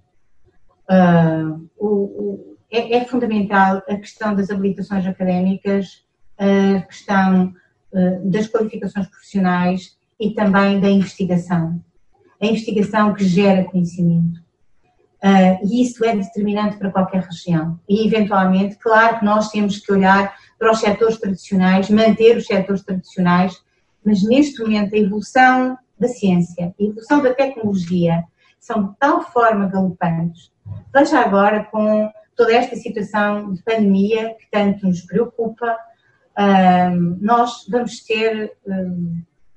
Uh, 0.89 1.69
o, 1.77 1.89
o, 1.89 2.57
é, 2.71 2.99
é, 2.99 3.05
fundamental 3.05 3.83
a 3.89 3.97
questão 3.97 4.35
das 4.35 4.51
habilitações 4.51 5.07
académicas, 5.07 6.05
a 6.39 6.83
questão 6.83 7.53
das 8.25 8.47
qualificações 8.47 9.07
profissionais 9.07 9.97
e 10.19 10.31
também 10.31 10.81
da 10.81 10.89
investigação. 10.89 11.81
A 12.41 12.47
investigação 12.47 13.15
que 13.15 13.25
gera 13.25 13.65
conhecimento. 13.65 14.41
Uh, 15.25 15.67
e 15.67 15.83
isso 15.83 16.05
é 16.05 16.15
determinante 16.15 16.77
para 16.77 16.91
qualquer 16.91 17.23
região. 17.23 17.81
E, 17.89 18.07
eventualmente, 18.07 18.77
claro 18.77 19.19
que 19.19 19.25
nós 19.25 19.51
temos 19.51 19.79
que 19.79 19.91
olhar 19.91 20.35
para 20.59 20.71
os 20.71 20.79
setores 20.79 21.19
tradicionais, 21.19 21.91
manter 21.91 22.37
os 22.37 22.47
setores 22.47 22.83
tradicionais, 22.83 23.59
mas 24.05 24.23
neste 24.23 24.61
momento 24.61 24.95
a 24.95 24.99
evolução 24.99 25.77
da 25.99 26.09
ciência, 26.09 26.75
a 26.79 26.83
evolução 26.83 27.23
da 27.23 27.35
tecnologia 27.35 28.23
são 28.61 28.89
de 28.89 28.97
tal 28.99 29.23
forma 29.23 29.67
galopantes. 29.67 30.53
Veja 30.95 31.21
agora 31.21 31.65
com 31.65 32.11
toda 32.37 32.53
esta 32.53 32.77
situação 32.77 33.53
de 33.53 33.63
pandemia 33.63 34.35
que 34.35 34.47
tanto 34.51 34.87
nos 34.87 35.01
preocupa, 35.01 35.77
nós 37.21 37.67
vamos 37.69 38.01
ter 38.01 38.53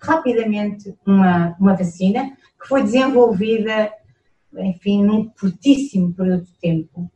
rapidamente 0.02 0.96
uma, 1.06 1.56
uma 1.60 1.76
vacina 1.76 2.32
que 2.62 2.68
foi 2.68 2.84
desenvolvida, 2.84 3.92
enfim, 4.58 5.04
num 5.04 5.30
curtíssimo 5.30 6.13
período 6.13 6.46
de 6.46 6.54
tempo. 6.54 7.12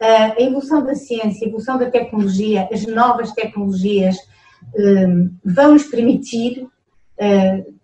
A 0.00 0.40
evolução 0.40 0.84
da 0.84 0.94
ciência, 0.94 1.46
a 1.46 1.48
evolução 1.48 1.78
da 1.78 1.90
tecnologia, 1.90 2.68
as 2.72 2.84
novas 2.86 3.32
tecnologias 3.32 4.16
vão 5.44 5.72
nos 5.72 5.84
permitir 5.84 6.66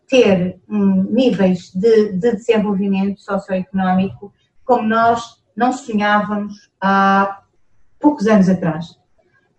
ter 0.09 0.59
níveis 0.69 1.71
de, 1.73 2.12
de 2.14 2.33
desenvolvimento 2.33 3.21
socioeconómico 3.21 4.33
como 4.64 4.87
nós 4.87 5.40
não 5.57 5.73
sonhávamos 5.73 6.71
há 6.81 7.43
poucos 7.99 8.27
anos 8.27 8.49
atrás. 8.49 9.00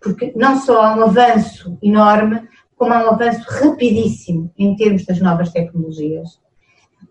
Porque 0.02 0.34
não 0.36 0.60
só 0.60 0.82
há 0.82 0.96
um 0.96 1.04
avanço 1.04 1.78
enorme, 1.82 2.48
como 2.76 2.94
há 2.94 3.06
um 3.06 3.14
avanço 3.14 3.46
rapidíssimo 3.48 4.52
em 4.58 4.76
termos 4.76 5.06
das 5.06 5.20
novas 5.20 5.52
tecnologias. 5.52 6.40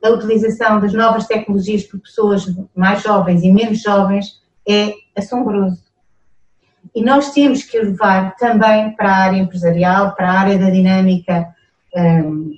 A 0.02 0.10
utilização 0.10 0.80
das 0.80 0.92
novas 0.92 1.26
tecnologias 1.26 1.84
por 1.84 2.00
pessoas 2.00 2.46
mais 2.74 3.02
jovens 3.02 3.42
e 3.42 3.52
menos 3.52 3.80
jovens 3.80 4.40
é 4.68 4.92
assombroso. 5.16 5.82
E 6.94 7.02
nós 7.02 7.32
temos 7.32 7.62
que 7.62 7.78
levar 7.78 8.34
também 8.36 8.94
para 8.96 9.10
a 9.10 9.16
área 9.16 9.38
empresarial, 9.38 10.14
para 10.16 10.28
a 10.28 10.40
área 10.40 10.58
da 10.58 10.70
dinâmica 10.70 11.54
um, 11.94 12.52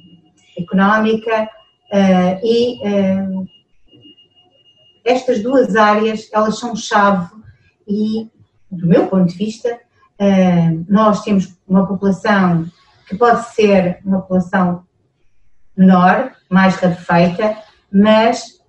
económica 0.56 1.44
uh, 1.92 2.46
e 2.46 2.78
um, 2.86 3.46
estas 5.04 5.42
duas 5.42 5.74
áreas 5.76 6.28
elas 6.32 6.58
são 6.58 6.76
chave 6.76 7.30
e 7.88 8.30
do 8.70 8.86
meu 8.86 9.06
ponto 9.08 9.26
de 9.26 9.36
vista 9.36 9.80
nós 10.88 11.22
temos 11.22 11.56
uma 11.66 11.86
população 11.86 12.66
que 13.08 13.16
pode 13.16 13.46
ser 13.54 14.00
uma 14.04 14.20
população 14.20 14.84
menor, 15.76 16.32
mais 16.48 16.76
rarefeita, 16.76 17.56
mas 17.90 18.60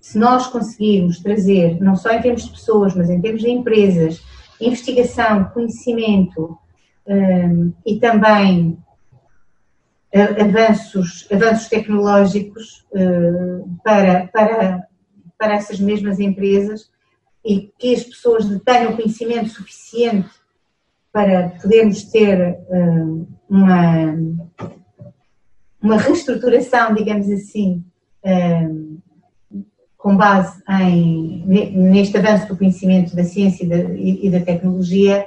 se 0.00 0.18
nós 0.18 0.46
conseguirmos 0.46 1.20
trazer, 1.20 1.80
não 1.80 1.96
só 1.96 2.10
em 2.10 2.20
termos 2.20 2.44
de 2.44 2.50
pessoas, 2.50 2.94
mas 2.94 3.10
em 3.10 3.20
termos 3.20 3.42
de 3.42 3.50
empresas, 3.50 4.22
investigação, 4.60 5.44
conhecimento 5.44 6.58
um, 7.06 7.72
e 7.86 7.98
também 7.98 8.78
avanços, 10.40 11.28
avanços 11.30 11.68
tecnológicos 11.68 12.86
para, 13.84 14.28
para, 14.28 14.88
para 15.38 15.54
essas 15.54 15.78
mesmas 15.78 16.18
empresas 16.18 16.90
e 17.44 17.70
que 17.78 17.94
as 17.94 18.04
pessoas 18.04 18.46
tenham 18.64 18.96
conhecimento 18.96 19.50
suficiente 19.50 20.37
para 21.12 21.50
podermos 21.60 22.04
ter 22.04 22.58
uh, 22.68 23.28
uma, 23.48 24.14
uma 25.80 25.96
reestruturação, 25.96 26.94
digamos 26.94 27.30
assim, 27.30 27.84
uh, 28.24 28.98
com 29.96 30.16
base 30.16 30.62
em, 30.68 31.44
neste 31.46 32.16
avanço 32.16 32.46
do 32.46 32.56
conhecimento 32.56 33.16
da 33.16 33.24
ciência 33.24 33.64
e 33.64 33.68
da, 33.68 33.76
e 33.76 34.30
da 34.30 34.40
tecnologia, 34.40 35.26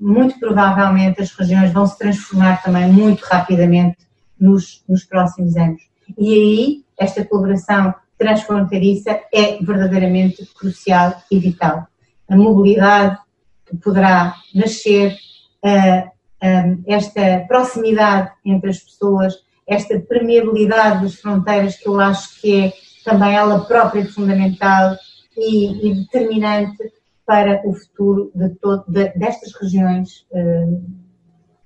muito 0.00 0.38
provavelmente 0.38 1.20
as 1.20 1.30
regiões 1.32 1.72
vão 1.72 1.86
se 1.86 1.98
transformar 1.98 2.62
também 2.62 2.90
muito 2.90 3.22
rapidamente 3.22 3.98
nos, 4.38 4.82
nos 4.88 5.04
próximos 5.04 5.56
anos. 5.56 5.82
E 6.18 6.34
aí, 6.34 6.84
esta 6.98 7.24
colaboração 7.24 7.94
transfronteiriça 8.18 9.20
é 9.32 9.58
verdadeiramente 9.62 10.44
crucial 10.58 11.14
e 11.30 11.38
vital. 11.38 11.86
A 12.28 12.36
mobilidade 12.36 13.18
que 13.70 13.76
poderá 13.76 14.34
nascer, 14.54 15.16
esta 16.86 17.44
proximidade 17.46 18.32
entre 18.44 18.70
as 18.70 18.78
pessoas, 18.78 19.34
esta 19.66 19.98
permeabilidade 20.00 21.02
das 21.02 21.14
fronteiras, 21.14 21.76
que 21.76 21.88
eu 21.88 22.00
acho 22.00 22.40
que 22.40 22.66
é 22.66 22.72
também 23.04 23.34
ela 23.34 23.64
própria 23.64 24.04
fundamental 24.06 24.96
e, 25.36 25.88
e 25.88 25.94
determinante 25.94 26.92
para 27.26 27.62
o 27.64 27.72
futuro 27.72 28.30
de, 28.34 28.50
todo, 28.56 28.84
de 28.88 29.08
destas 29.10 29.52
regiões 29.54 30.26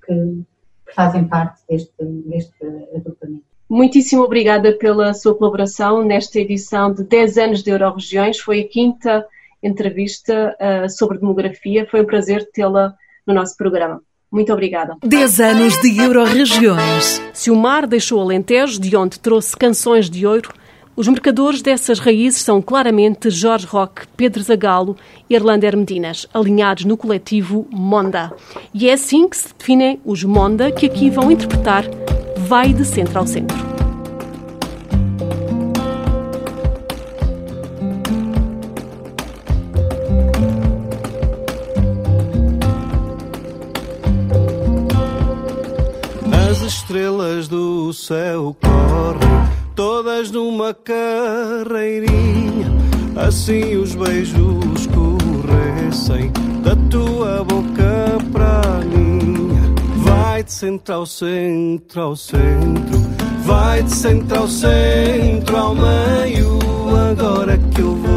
que, 0.05 0.45
que 0.87 0.95
fazem 0.95 1.27
parte 1.27 1.63
deste, 1.69 2.05
deste 2.05 2.67
agrupamento. 2.95 3.45
Muitíssimo 3.69 4.23
obrigada 4.23 4.77
pela 4.77 5.15
sua 5.15 5.35
colaboração 5.35 6.05
nesta 6.05 6.39
edição 6.39 6.93
de 6.93 7.03
10 7.03 7.39
anos 7.39 7.63
de 7.63 7.71
Euroregiões. 7.71 8.39
Foi 8.39 8.61
a 8.61 8.69
quinta 8.69 9.27
entrevista 9.65 10.57
uh, 10.61 10.89
sobre 10.89 11.19
demografia. 11.19 11.87
Foi 11.91 12.03
um 12.03 12.07
prazer 12.07 12.49
tê-la 12.53 12.95
no 13.27 13.35
nosso 13.35 13.57
programa. 13.57 14.01
Muito 14.31 14.53
obrigada. 14.53 14.97
10 15.03 15.41
anos 15.41 15.81
de 15.81 15.97
Euroregiões. 15.97 17.23
Se 17.33 17.51
o 17.51 17.57
mar 17.57 17.87
deixou 17.87 18.21
Alentejo, 18.21 18.81
de 18.81 18.97
onde 18.97 19.21
trouxe 19.21 19.57
canções 19.57 20.11
de 20.11 20.27
ouro, 20.27 20.53
os 20.97 21.09
mercadores 21.09 21.63
dessas 21.63 21.99
raízes 21.99 22.43
são 22.43 22.63
claramente 22.63 23.31
Jorge 23.31 23.67
Roque, 23.67 24.07
Pedro 24.17 24.43
Zagalo 24.43 24.97
e 25.29 25.35
Erlander 25.35 25.73
Hermedinas, 25.73 26.27
alinhados 26.33 26.85
no 26.85 26.97
coletivo 26.97 27.67
Monda. 27.71 28.33
E 28.73 28.89
é 28.89 28.93
assim 28.93 29.29
que 29.29 29.37
se 29.37 29.55
definem 29.57 30.01
os 30.05 30.23
Monda 30.23 30.71
que 30.71 30.87
aqui 30.87 31.11
vão 31.11 31.31
interpretar 31.31 31.85
Vai 32.37 32.73
de 32.73 32.85
Centro 32.85 33.19
ao 33.19 33.27
Centro. 33.27 33.74
Estrelas 46.85 47.49
do 47.49 47.95
céu 47.95 48.55
correm 48.61 49.49
todas 49.75 50.31
numa 50.31 50.75
carreirinha, 50.75 52.71
assim 53.17 53.75
os 53.77 53.95
beijos 53.95 54.87
corressem 54.89 56.31
da 56.63 56.77
tua 56.91 57.43
boca 57.43 58.19
para 58.31 58.61
a 58.61 58.81
minha. 58.85 59.63
Vai 59.97 60.43
de 60.43 60.53
centro 60.53 60.95
ao 60.95 61.07
centro, 61.07 62.03
ao 62.03 62.15
centro, 62.17 63.01
vai 63.45 63.83
de 63.83 63.91
centro 63.91 64.41
ao 64.41 64.49
centro, 64.49 65.57
ao 65.57 65.75
meio, 65.75 66.59
agora 67.11 67.57
que 67.57 67.81
eu 67.81 67.97
vou 67.97 68.14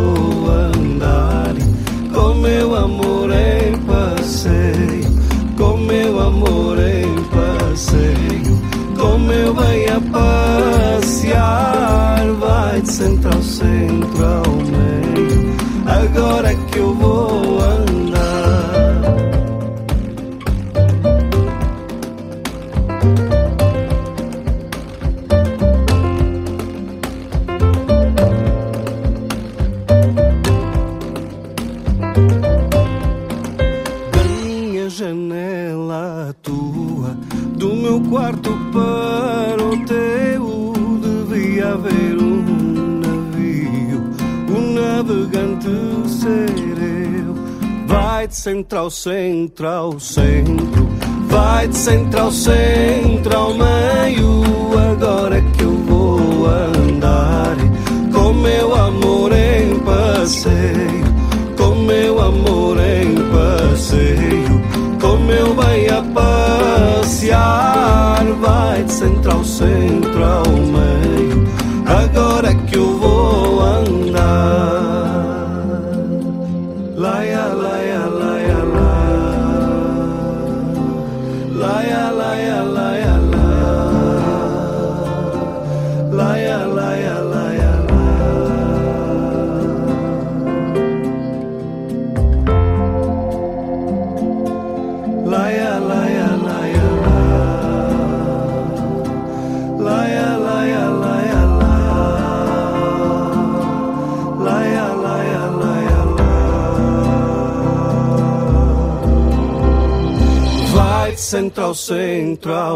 bem 9.53 9.85
a 9.87 10.01
passear, 10.99 12.25
vai 12.39 12.81
de 12.81 12.91
centro 12.91 13.29
ao 13.35 13.41
centro 13.41 14.25
ao 14.25 14.55
meio. 14.55 15.55
Agora 15.85 16.53
que 16.55 16.77
eu 16.79 16.93
vou 16.93 17.36
Vai 48.47 48.53
de 48.55 48.95
centro 48.95 49.67
vai 51.27 51.67
de 51.67 51.75
centro 51.75 53.37
ao 53.37 53.53
meio. 53.53 54.41
Agora 54.91 55.41
que 55.41 55.63
eu 55.63 55.75
vou 55.75 56.45
andar 56.45 57.57
com 58.13 58.31
meu 58.31 58.73
amor 58.73 59.33
em 59.33 59.77
passeio, 59.79 61.03
com 61.57 61.75
meu 61.75 62.21
amor 62.21 62.77
em 62.79 63.16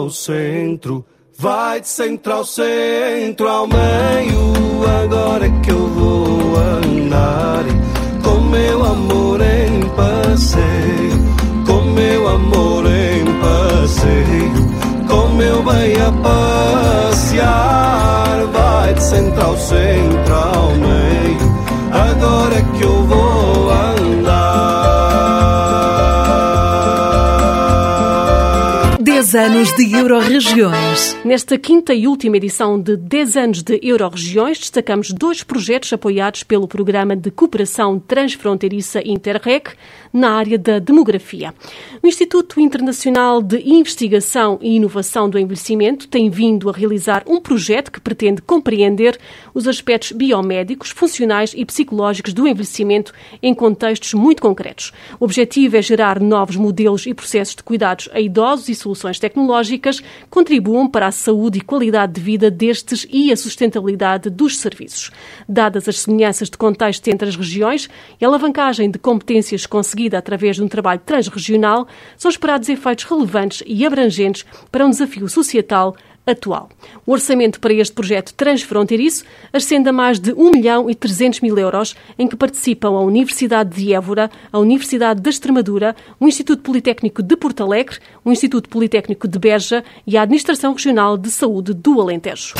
ao 0.02 0.10
centro. 0.10 1.06
Vai 1.38 1.80
de 1.82 1.88
centro 1.88 2.34
ao 2.34 2.44
centro 2.44 3.48
ao 3.48 3.68
meio. 3.68 4.54
Agora 5.04 5.46
é 5.46 5.52
que 5.62 5.70
eu 5.72 5.88
vou 5.88 6.56
andar 6.58 7.64
com 8.24 8.42
meu 8.42 8.84
amor 8.84 9.40
em 9.42 9.82
passeio. 9.96 11.22
Com 11.66 11.82
meu 11.92 12.28
amor 12.28 12.86
em 12.86 13.26
passeio. 13.40 14.52
Com 15.08 15.30
meu 15.36 15.64
bem 15.64 15.94
a 16.02 16.12
passear. 17.12 17.68
Vai 18.52 18.94
de 18.94 19.04
centro 19.04 19.46
ao 19.46 19.58
centro 19.58 20.34
ao 20.34 20.72
meio. 20.72 21.52
Agora 21.92 22.56
é 22.56 22.62
que 22.78 22.84
eu 22.84 23.04
vou 23.04 23.31
10 29.32 29.36
anos 29.36 29.74
de 29.78 29.96
Euroregiões. 29.96 31.16
Nesta 31.24 31.58
quinta 31.58 31.94
e 31.94 32.06
última 32.06 32.36
edição 32.36 32.78
de 32.78 32.98
10 32.98 33.38
anos 33.38 33.64
de 33.64 33.80
Euroregiões, 33.82 34.60
destacamos 34.60 35.14
dois 35.14 35.42
projetos 35.42 35.94
apoiados 35.94 36.44
pelo 36.44 36.68
Programa 36.68 37.16
de 37.16 37.32
Cooperação 37.32 37.98
Transfronteiriça 37.98 39.02
Interreg 39.06 39.70
na 40.12 40.32
área 40.34 40.58
da 40.58 40.80
demografia. 40.80 41.54
O 42.04 42.08
Instituto 42.08 42.60
Internacional 42.60 43.42
de 43.42 43.62
Investigação 43.66 44.60
e 44.62 44.76
Inovação 44.76 45.30
do 45.30 45.40
Envelhecimento 45.40 46.10
tem 46.10 46.30
vindo 46.30 46.70
a 46.70 46.74
realizar 46.74 47.24
um 47.26 47.40
projeto 47.40 47.90
que 47.90 48.02
pretende 48.02 48.42
compreender 48.42 49.18
os 49.54 49.66
aspectos 49.66 50.12
biomédicos, 50.12 50.90
funcionais 50.90 51.54
e 51.56 51.64
psicológicos 51.64 52.34
do 52.34 52.46
envelhecimento 52.46 53.14
em 53.42 53.54
contextos 53.54 54.14
muito 54.14 54.42
concretos. 54.42 54.92
O 55.20 55.24
objetivo 55.24 55.78
é 55.78 55.82
gerar 55.82 56.20
novos 56.20 56.58
modelos 56.58 57.06
e 57.06 57.14
processos 57.14 57.56
de 57.56 57.64
cuidados 57.64 58.10
a 58.12 58.20
idosos 58.20 58.68
e 58.68 58.76
soluções 58.76 59.21
tecnológicas 59.22 60.02
contribuam 60.30 60.90
para 60.90 61.08
a 61.08 61.12
saúde 61.12 61.60
e 61.60 61.62
qualidade 61.62 62.14
de 62.14 62.22
vida 62.22 62.52
destes 62.52 63.08
e 63.10 63.32
a 63.32 63.38
sustentabilidade 63.38 64.30
dos 64.30 64.58
serviços. 64.58 65.12
Dadas 65.48 65.88
as 65.88 66.00
semelhanças 66.00 66.50
de 66.50 66.58
contexto 66.58 67.08
entre 67.08 67.30
as 67.30 67.36
regiões 67.36 67.90
e 68.20 68.26
a 68.26 68.28
alavancagem 68.28 68.90
de 68.90 69.00
competências 69.00 69.66
conseguida 69.66 70.18
através 70.18 70.56
de 70.56 70.64
um 70.64 70.68
trabalho 70.68 71.02
transregional, 71.06 71.88
são 72.18 72.30
esperados 72.30 72.68
efeitos 72.68 73.06
relevantes 73.06 73.64
e 73.66 73.86
abrangentes 73.86 74.46
para 74.72 74.86
um 74.86 74.90
desafio 74.90 75.30
societal 75.30 75.96
atual. 76.26 76.70
O 77.06 77.12
orçamento 77.12 77.60
para 77.60 77.74
este 77.74 77.94
projeto 77.94 78.34
transfronteiriço 78.34 79.24
ascende 79.52 79.90
a 79.90 79.94
mais 79.94 80.20
de 80.20 80.34
1 80.34 80.52
milhão 80.52 80.90
e 80.90 80.96
300 80.96 81.42
mil 81.42 81.58
euros, 81.58 81.96
em 82.18 82.28
que 82.28 82.36
participam 82.36 82.90
a 82.90 83.02
Universidade 83.02 83.76
de 83.76 83.94
Évora, 83.94 84.30
a 84.52 84.60
Universidade 84.60 85.22
da 85.22 85.30
Extremadura, 85.30 85.96
o 86.20 86.28
Instituto 86.28 86.62
Politécnico 86.62 87.24
de 87.24 87.36
Porto 87.36 87.64
Alegre, 87.64 88.00
o 88.24 88.32
Instituto 88.32 88.70
Politécnico 88.70 89.28
de 89.28 89.40
Beja 89.40 89.84
e 90.06 90.18
a 90.18 90.22
Administração 90.22 90.74
Regional 90.74 91.18
de 91.18 91.30
Saúde 91.32 91.74
do 91.74 92.00
Alentejo. 92.00 92.54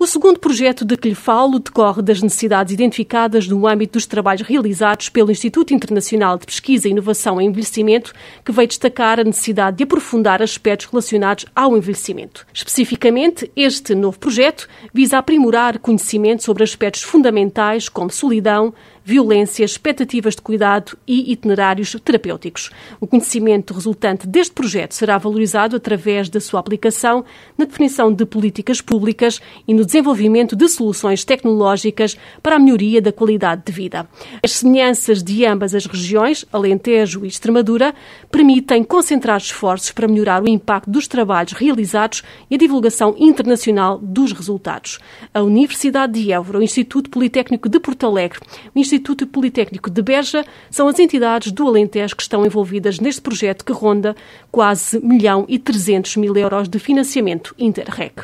O 0.00 0.06
segundo 0.06 0.38
projeto 0.38 0.84
de 0.84 0.96
que 0.96 1.08
lhe 1.08 1.14
falo 1.14 1.58
decorre 1.58 2.02
das 2.02 2.22
necessidades 2.22 2.72
identificadas 2.72 3.48
no 3.48 3.66
âmbito 3.66 3.94
dos 3.94 4.06
trabalhos 4.06 4.46
realizados 4.46 5.08
pelo 5.08 5.32
Instituto 5.32 5.74
Internacional 5.74 6.38
de 6.38 6.46
Pesquisa 6.46 6.86
e 6.86 6.92
Inovação 6.92 7.40
em 7.40 7.48
Envelhecimento, 7.48 8.12
que 8.44 8.52
veio 8.52 8.68
destacar 8.68 9.18
a 9.18 9.24
necessidade 9.24 9.78
de 9.78 9.82
aprofundar 9.82 10.40
aspectos 10.40 10.86
relacionados 10.86 11.46
ao 11.52 11.76
envelhecimento. 11.76 12.46
Especificamente, 12.54 13.50
este 13.56 13.92
novo 13.92 14.20
projeto 14.20 14.68
visa 14.94 15.18
aprimorar 15.18 15.80
conhecimento 15.80 16.44
sobre 16.44 16.62
aspectos 16.62 17.02
fundamentais 17.02 17.88
como 17.88 18.12
solidão, 18.12 18.72
violência, 19.08 19.64
expectativas 19.64 20.36
de 20.36 20.42
cuidado 20.42 20.94
e 21.06 21.32
itinerários 21.32 21.96
terapêuticos. 22.04 22.68
O 23.00 23.06
conhecimento 23.06 23.72
resultante 23.72 24.26
deste 24.26 24.52
projeto 24.52 24.92
será 24.92 25.16
valorizado 25.16 25.74
através 25.74 26.28
da 26.28 26.38
sua 26.38 26.60
aplicação 26.60 27.24
na 27.56 27.64
definição 27.64 28.12
de 28.12 28.26
políticas 28.26 28.82
públicas 28.82 29.40
e 29.66 29.72
no 29.72 29.86
desenvolvimento 29.86 30.54
de 30.54 30.68
soluções 30.68 31.24
tecnológicas 31.24 32.18
para 32.42 32.56
a 32.56 32.58
melhoria 32.58 33.00
da 33.00 33.10
qualidade 33.10 33.62
de 33.64 33.72
vida. 33.72 34.06
As 34.42 34.50
semelhanças 34.52 35.22
de 35.22 35.46
ambas 35.46 35.74
as 35.74 35.86
regiões, 35.86 36.44
Alentejo 36.52 37.24
e 37.24 37.28
Extremadura, 37.28 37.94
permitem 38.30 38.84
concentrar 38.84 39.38
esforços 39.38 39.90
para 39.90 40.06
melhorar 40.06 40.42
o 40.42 40.48
impacto 40.50 40.90
dos 40.90 41.08
trabalhos 41.08 41.54
realizados 41.54 42.22
e 42.50 42.56
a 42.56 42.58
divulgação 42.58 43.16
internacional 43.18 43.98
dos 43.98 44.32
resultados. 44.32 44.98
A 45.32 45.42
Universidade 45.42 46.20
de 46.20 46.30
Évora, 46.30 46.58
o 46.58 46.62
Instituto 46.62 47.08
Politécnico 47.08 47.70
de 47.70 47.80
Porto 47.80 48.04
Alegre, 48.04 48.40
o 48.74 48.78
Instituto 48.78 48.97
Instituto 48.98 49.28
Politécnico 49.28 49.88
de 49.88 50.02
Beja 50.02 50.44
são 50.68 50.88
as 50.88 50.98
entidades 50.98 51.52
do 51.52 51.68
Alentejo 51.68 52.16
que 52.16 52.22
estão 52.22 52.44
envolvidas 52.44 52.98
neste 52.98 53.20
projeto 53.20 53.64
que 53.64 53.72
ronda 53.72 54.16
quase 54.50 54.98
1 54.98 55.06
milhão 55.06 55.44
e 55.48 55.56
300 55.56 56.16
mil 56.16 56.36
euros 56.36 56.68
de 56.68 56.80
financiamento 56.80 57.54
Interreg. 57.56 58.14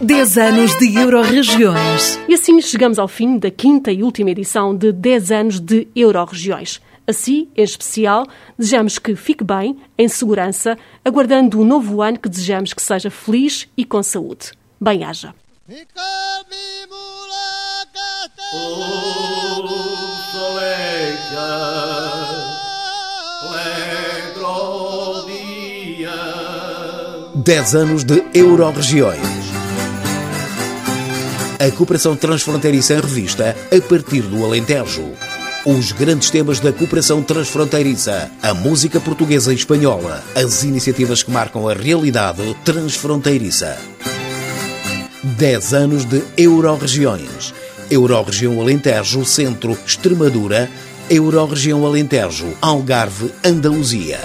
10 0.00 0.38
anos 0.38 0.78
de 0.78 0.96
Euroregiões. 0.96 2.18
E 2.26 2.32
assim 2.32 2.58
chegamos 2.62 2.98
ao 2.98 3.06
fim 3.06 3.38
da 3.38 3.50
quinta 3.50 3.92
e 3.92 4.02
última 4.02 4.30
edição 4.30 4.74
de 4.74 4.92
10 4.92 5.30
anos 5.30 5.60
de 5.60 5.86
Euroregiões. 5.94 6.80
Assim, 7.06 7.48
em 7.54 7.62
especial, 7.62 8.26
desejamos 8.58 8.98
que 8.98 9.14
fique 9.14 9.44
bem, 9.44 9.76
em 9.98 10.08
segurança, 10.08 10.78
aguardando 11.04 11.60
um 11.60 11.64
novo 11.66 12.00
ano 12.00 12.18
que 12.18 12.30
desejamos 12.30 12.72
que 12.72 12.80
seja 12.80 13.10
feliz 13.10 13.68
e 13.76 13.84
com 13.84 14.02
saúde. 14.02 14.52
Bem-haja. 14.80 15.34
Dez 27.46 27.76
anos 27.76 28.02
de 28.02 28.24
Euroregiões. 28.34 29.20
A 31.60 31.70
cooperação 31.70 32.16
transfronteiriça 32.16 32.94
em 32.94 33.00
revista 33.00 33.56
a 33.70 33.88
partir 33.88 34.22
do 34.22 34.44
Alentejo. 34.44 35.12
Os 35.64 35.92
grandes 35.92 36.28
temas 36.28 36.58
da 36.58 36.72
cooperação 36.72 37.22
transfronteiriça, 37.22 38.30
a 38.42 38.52
música 38.52 39.00
portuguesa 39.00 39.52
e 39.52 39.56
espanhola, 39.56 40.24
as 40.34 40.64
iniciativas 40.64 41.22
que 41.22 41.30
marcam 41.30 41.68
a 41.68 41.74
realidade 41.74 42.42
transfronteiriça. 42.64 43.78
10 45.22 45.74
anos 45.74 46.04
de 46.04 46.22
Euroregiões. 46.36 47.54
Euroregião 47.90 48.60
Alentejo, 48.60 49.24
Centro, 49.24 49.78
Extremadura, 49.86 50.68
Euroregião 51.08 51.86
Alentejo, 51.86 52.48
Algarve, 52.60 53.30
Andaluzia. 53.44 54.18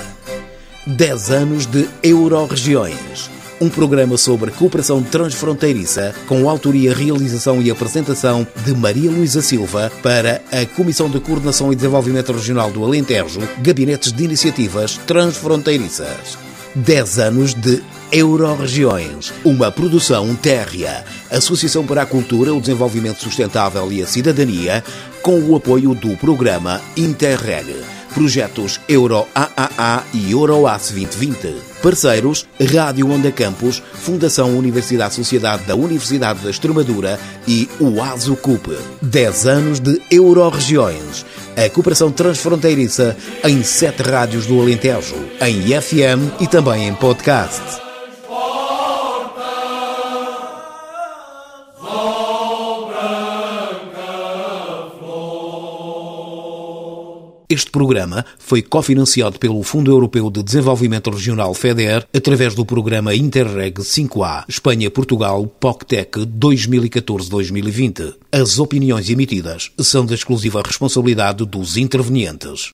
10 0.87 1.29
anos 1.29 1.65
de 1.67 1.87
Euroregiões. 2.01 3.29
Um 3.61 3.69
programa 3.69 4.17
sobre 4.17 4.49
cooperação 4.49 5.03
transfronteiriça 5.03 6.15
com 6.27 6.49
autoria, 6.49 6.95
realização 6.95 7.61
e 7.61 7.69
apresentação 7.69 8.47
de 8.65 8.73
Maria 8.73 9.11
Luísa 9.11 9.43
Silva 9.43 9.91
para 10.01 10.41
a 10.51 10.65
Comissão 10.75 11.07
de 11.07 11.19
Coordenação 11.19 11.71
e 11.71 11.75
Desenvolvimento 11.75 12.31
Regional 12.31 12.71
do 12.71 12.83
Alentejo, 12.83 13.41
Gabinetes 13.59 14.11
de 14.11 14.23
Iniciativas 14.23 14.97
Transfronteiriças. 15.05 16.35
10 16.73 17.19
anos 17.19 17.53
de 17.53 17.83
Euroregiões, 18.11 19.33
uma 19.45 19.71
produção 19.71 20.35
térrea, 20.35 21.05
Associação 21.29 21.85
para 21.85 22.01
a 22.01 22.05
Cultura, 22.05 22.53
o 22.53 22.59
Desenvolvimento 22.59 23.21
Sustentável 23.21 23.91
e 23.91 24.01
a 24.01 24.07
Cidadania, 24.07 24.83
com 25.21 25.39
o 25.39 25.55
apoio 25.55 25.95
do 25.95 26.17
programa 26.17 26.81
Interreg. 26.97 27.73
Projetos 28.13 28.79
Euro 28.89 29.25
AAA 29.33 30.03
e 30.13 30.31
Euroace 30.31 30.93
2020. 30.93 31.55
Parceiros 31.81 32.45
Rádio 32.59 33.09
Onda 33.09 33.31
Campos, 33.31 33.81
Fundação 33.93 34.57
Universidade 34.57 35.13
Sociedade 35.13 35.63
da 35.63 35.75
Universidade 35.75 36.39
da 36.41 36.49
Extremadura 36.49 37.19
e 37.47 37.69
o 37.79 38.01
ASUCUP. 38.01 38.77
10 39.01 39.45
anos 39.47 39.79
de 39.79 40.01
Euroregiões. 40.11 41.25
A 41.55 41.69
cooperação 41.69 42.11
transfronteiriça 42.11 43.15
em 43.43 43.63
sete 43.63 44.03
rádios 44.03 44.45
do 44.45 44.59
Alentejo, 44.61 45.15
em 45.41 45.81
FM 45.81 46.41
e 46.41 46.47
também 46.47 46.87
em 46.87 46.93
podcast. 46.93 47.90
Este 57.51 57.69
programa 57.69 58.25
foi 58.39 58.61
cofinanciado 58.61 59.37
pelo 59.37 59.61
Fundo 59.61 59.91
Europeu 59.91 60.31
de 60.31 60.41
Desenvolvimento 60.41 61.09
Regional 61.09 61.53
FEDER 61.53 62.07
através 62.15 62.55
do 62.55 62.65
programa 62.65 63.13
Interreg 63.13 63.73
5A 63.73 64.45
Espanha-Portugal 64.47 65.45
POCTEC 65.59 66.19
2014-2020. 66.27 68.15
As 68.31 68.57
opiniões 68.57 69.09
emitidas 69.09 69.69
são 69.77 70.05
da 70.05 70.15
exclusiva 70.15 70.61
responsabilidade 70.65 71.45
dos 71.45 71.75
intervenientes. 71.75 72.69